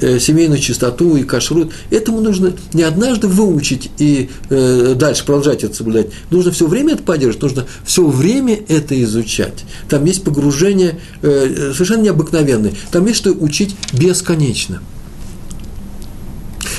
[0.00, 5.74] э, семейную чистоту и кашрут, этому нужно не однажды выучить и э, дальше продолжать это
[5.74, 6.08] соблюдать.
[6.30, 9.64] Нужно все время это поддерживать, нужно все время это изучать.
[9.88, 10.79] Там есть погружение
[11.22, 12.74] э, совершенно необыкновенный.
[12.90, 14.80] Там есть что учить бесконечно.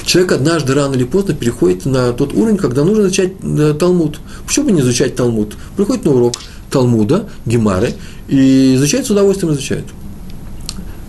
[0.05, 4.19] Человек однажды рано или поздно переходит на тот уровень, когда нужно изучать э, Талмуд.
[4.45, 5.55] Почему бы не изучать Талмуд?
[5.77, 6.33] Приходит на урок
[6.69, 7.93] Талмуда, Гемары,
[8.27, 9.85] и изучает с удовольствием изучает.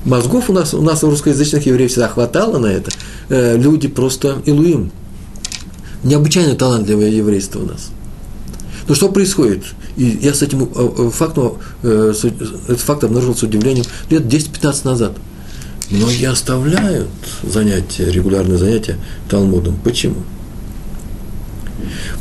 [0.04, 2.90] Мозгов у нас, у нас у русскоязычных евреев всегда хватало на это.
[3.28, 4.90] Э, люди просто илуим.
[6.02, 7.90] Необычайно талантливое еврейство у нас.
[8.92, 9.64] Но что происходит?
[9.96, 12.12] И я с этим э, э, фактом, э,
[12.68, 15.12] этот факт обнаружил с удивлением лет 10-15 назад.
[15.88, 17.08] Многие оставляют
[17.42, 18.98] занятия, регулярные занятия
[19.30, 19.78] Талмудом.
[19.82, 20.16] Почему?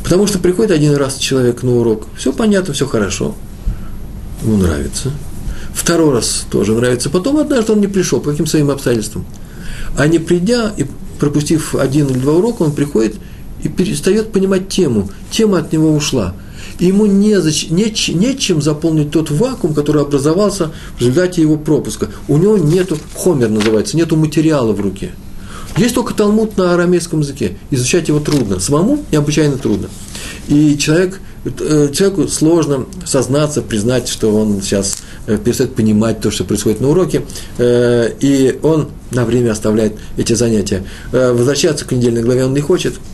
[0.02, 3.34] Потому что приходит один раз человек на урок, все понятно, все хорошо,
[4.42, 5.10] ему нравится.
[5.74, 7.10] Второй раз тоже нравится.
[7.10, 9.26] Потом однажды он не пришел, по каким своим обстоятельствам.
[9.98, 10.86] А не придя и
[11.20, 13.16] пропустив один или два урока, он приходит
[13.62, 15.10] и перестает понимать тему.
[15.30, 16.34] Тема от него ушла–
[16.78, 17.36] и ему не,
[17.70, 22.08] не, нечем заполнить тот вакуум, который образовался в результате его пропуска.
[22.28, 25.12] У него нету, хомер называется, нету материала в руке.
[25.76, 27.56] Есть только Талмуд на арамейском языке.
[27.70, 28.60] Изучать его трудно.
[28.60, 29.88] Самому необычайно трудно.
[30.48, 36.44] И человек, э, человеку сложно сознаться, признать, что он сейчас э, перестает понимать то, что
[36.44, 37.22] происходит на уроке,
[37.56, 40.84] э, и он на время оставляет эти занятия.
[41.10, 42.94] Возвращаться к недельной главе он не хочет–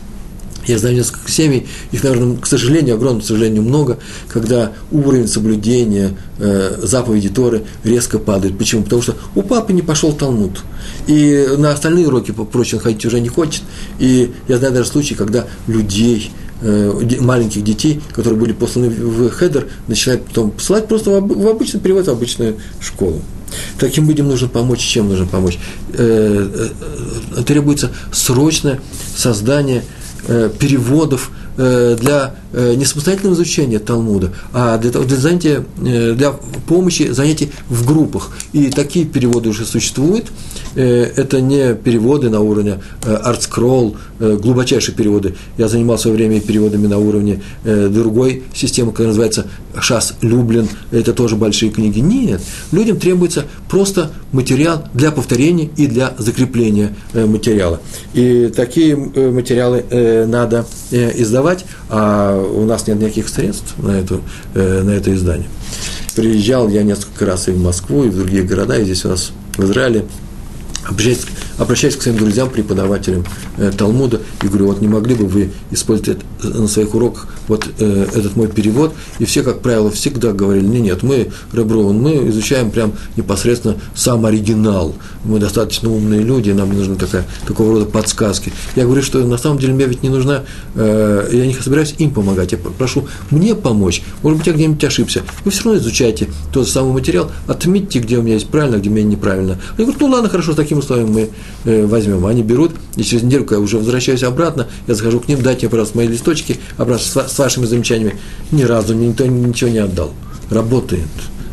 [0.67, 3.97] я знаю несколько семей, их, наверное, к сожалению, огромному сожалению, много,
[4.27, 8.57] когда уровень соблюдения э, заповеди Торы резко падает.
[8.57, 8.83] Почему?
[8.83, 10.59] Потому что у папы не пошел Талмуд.
[11.07, 13.63] И на остальные уроки, впрочем, ходить уже не хочет.
[13.99, 16.31] И я знаю даже случаи, когда людей,
[16.61, 22.05] э, маленьких детей, которые были посланы в хедер, начинают потом посылать просто в обычный перевод
[22.05, 23.21] в обычную школу.
[23.79, 24.79] Таким людям нужно помочь.
[24.79, 25.57] Чем нужно помочь?
[25.93, 26.69] Э,
[27.45, 28.79] требуется срочное
[29.15, 29.98] создание Э,
[30.59, 36.31] переводов э, для э, не самостоятельного изучения Талмуда, а для, для, занятия, для
[36.67, 38.31] помощи занятий в группах.
[38.53, 40.27] И такие переводы уже существуют.
[40.75, 45.35] Это не переводы на уровне ArtScroll, глубочайшие переводы.
[45.57, 49.47] Я занимался в свое время переводами на уровне другой системы, которая называется
[49.79, 50.69] Шас Люблин.
[50.91, 51.99] Это тоже большие книги.
[51.99, 52.41] Нет.
[52.71, 57.81] Людям требуется просто материал для повторения и для закрепления материала.
[58.13, 59.83] И такие материалы
[60.27, 61.48] надо издавать,
[61.89, 64.21] а у нас нет никаких средств на, эту,
[64.53, 65.47] э, на это издание.
[66.15, 69.31] Приезжал я несколько раз и в Москву, и в другие города, и здесь у нас
[69.57, 70.05] в Израиле
[70.89, 71.25] обращаясь,
[71.59, 73.25] обращаясь к своим друзьям, преподавателям
[73.57, 78.07] э, Талмуда, и говорю, вот не могли бы вы использовать на своих уроках вот э,
[78.15, 82.71] этот мой перевод, и все, как правило, всегда говорили, нет, нет, мы, Реброван, мы изучаем
[82.71, 88.51] прям непосредственно сам оригинал, мы достаточно умные люди, нам не нужны такая, такого рода подсказки.
[88.75, 90.43] Я говорю, что на самом деле мне ведь не нужна,
[90.75, 95.23] э, я не собираюсь им помогать, я прошу мне помочь, может быть, я где-нибудь ошибся,
[95.43, 98.89] вы все равно изучайте тот самый материал, отметьте, где у меня есть правильно, а где
[98.89, 99.59] у меня неправильно.
[99.77, 101.29] Я говорю, ну ладно, хорошо, с таким условием мы э,
[101.63, 102.25] возьмем.
[102.25, 105.69] Они берут, и через недельку я уже возвращаюсь обратно, я захожу к ним, дайте мне,
[105.69, 108.15] пожалуйста, мои листочки, обратно с, вашими замечаниями.
[108.51, 110.11] Ни разу никто ничего не отдал.
[110.49, 111.07] Работает,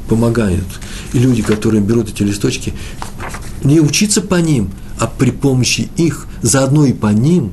[0.09, 0.65] помогает.
[1.13, 2.73] И люди, которые берут эти листочки,
[3.63, 7.53] не учиться по ним, а при помощи их, заодно и по ним,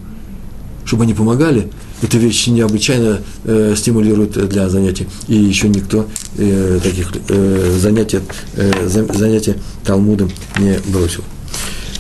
[0.85, 1.69] чтобы они помогали,
[2.03, 5.07] эта вещь необычайно э, стимулирует для занятий.
[5.27, 6.05] И еще никто
[6.37, 8.19] э, таких э, занятий,
[8.55, 10.29] э, занятий Талмудом
[10.59, 11.23] не бросил.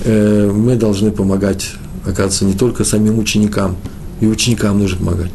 [0.01, 1.71] Э, мы должны помогать,
[2.03, 3.75] оказывается, не только самим ученикам,
[4.19, 5.31] и ученикам нужно помогать.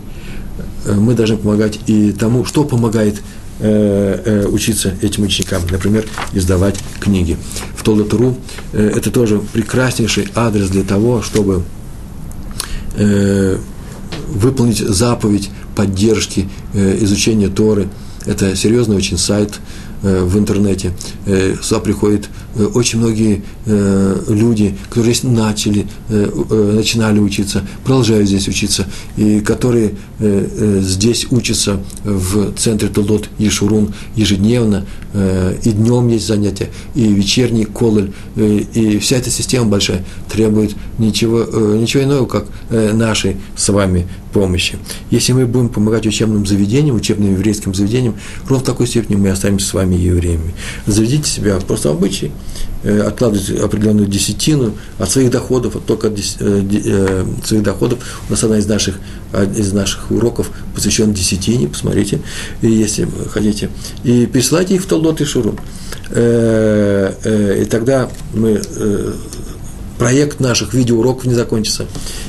[0.85, 3.21] Э, мы должны помогать и тому, что помогает
[3.61, 7.37] э, учиться этим ученикам, например, издавать книги.
[7.77, 8.37] В Толдатуру
[8.73, 11.63] это тоже прекраснейший адрес для того, чтобы
[14.29, 17.89] выполнить заповедь поддержки изучения Торы.
[18.27, 19.61] Это серьезный очень сайт,
[20.03, 20.93] в интернете.
[21.61, 22.29] Сюда приходят э,
[22.75, 28.87] очень многие люди, которые здесь начали, начинали учиться, продолжают здесь учиться,
[29.17, 34.85] и которые здесь учатся в центре Толдот Ешурун ежедневно,
[35.15, 41.45] и днем есть занятия, и вечерний кололь, и вся эта система большая требует ничего,
[41.77, 44.79] ничего иного, как нашей с вами помощи.
[45.11, 48.17] Если мы будем помогать учебным заведениям, учебным еврейским заведениям,
[48.47, 50.55] ровно в такой степени мы останемся с вами евреями.
[50.87, 52.33] Заведите себя просто обычай,
[52.83, 57.99] э, откладывайте определенную десятину от своих доходов, только от э, э, своих доходов.
[58.29, 58.99] У нас одна из наших,
[59.57, 62.21] из наших уроков посвящена десятине, посмотрите,
[62.63, 63.71] если вы хотите.
[64.05, 65.57] И пересылайте их в Толдот и Шуру.
[66.11, 68.63] И тогда мы
[69.99, 71.87] проект наших видеоуроков не закончится.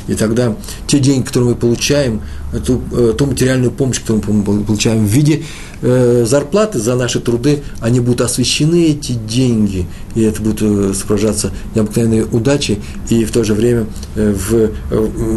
[0.07, 0.55] И тогда
[0.87, 2.21] те деньги, которые мы получаем,
[2.65, 5.43] ту, э, ту материальную помощь, которую мы получаем в виде
[5.81, 11.51] э, зарплаты за наши труды, они будут освещены, эти деньги, и это будет э, сопровождаться
[11.75, 14.71] необыкновенной удачей, и в то же время э, в,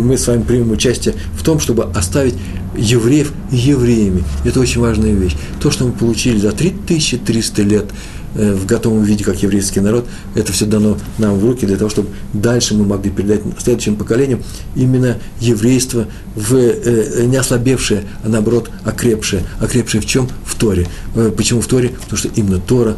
[0.02, 2.34] мы с вами примем участие в том, чтобы оставить
[2.76, 4.24] евреев евреями.
[4.44, 5.36] Это очень важная вещь.
[5.60, 7.86] То, что мы получили за 3300 лет–
[8.34, 12.08] в готовом виде, как еврейский народ, это все дано нам в руки для того, чтобы
[12.32, 14.42] дальше мы могли передать следующим поколениям
[14.74, 19.44] именно еврейство в э, не ослабевшее, а наоборот окрепшее.
[19.60, 20.28] Окрепшее в чем?
[20.44, 20.86] В Торе.
[21.14, 21.90] Э, почему в Торе?
[21.90, 22.96] Потому что именно Тора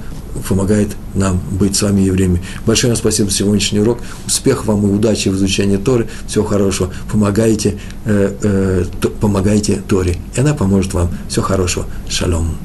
[0.48, 2.42] помогает нам быть с вами евреями.
[2.66, 4.00] Большое вам спасибо за сегодняшний урок.
[4.26, 6.08] Успехов вам и удачи в изучении Торы.
[6.26, 6.92] Всего хорошего.
[7.10, 10.16] Помогайте, э, э, помогайте Торе.
[10.36, 11.10] И она поможет вам.
[11.28, 11.86] Всего хорошего.
[12.08, 12.56] Шалом.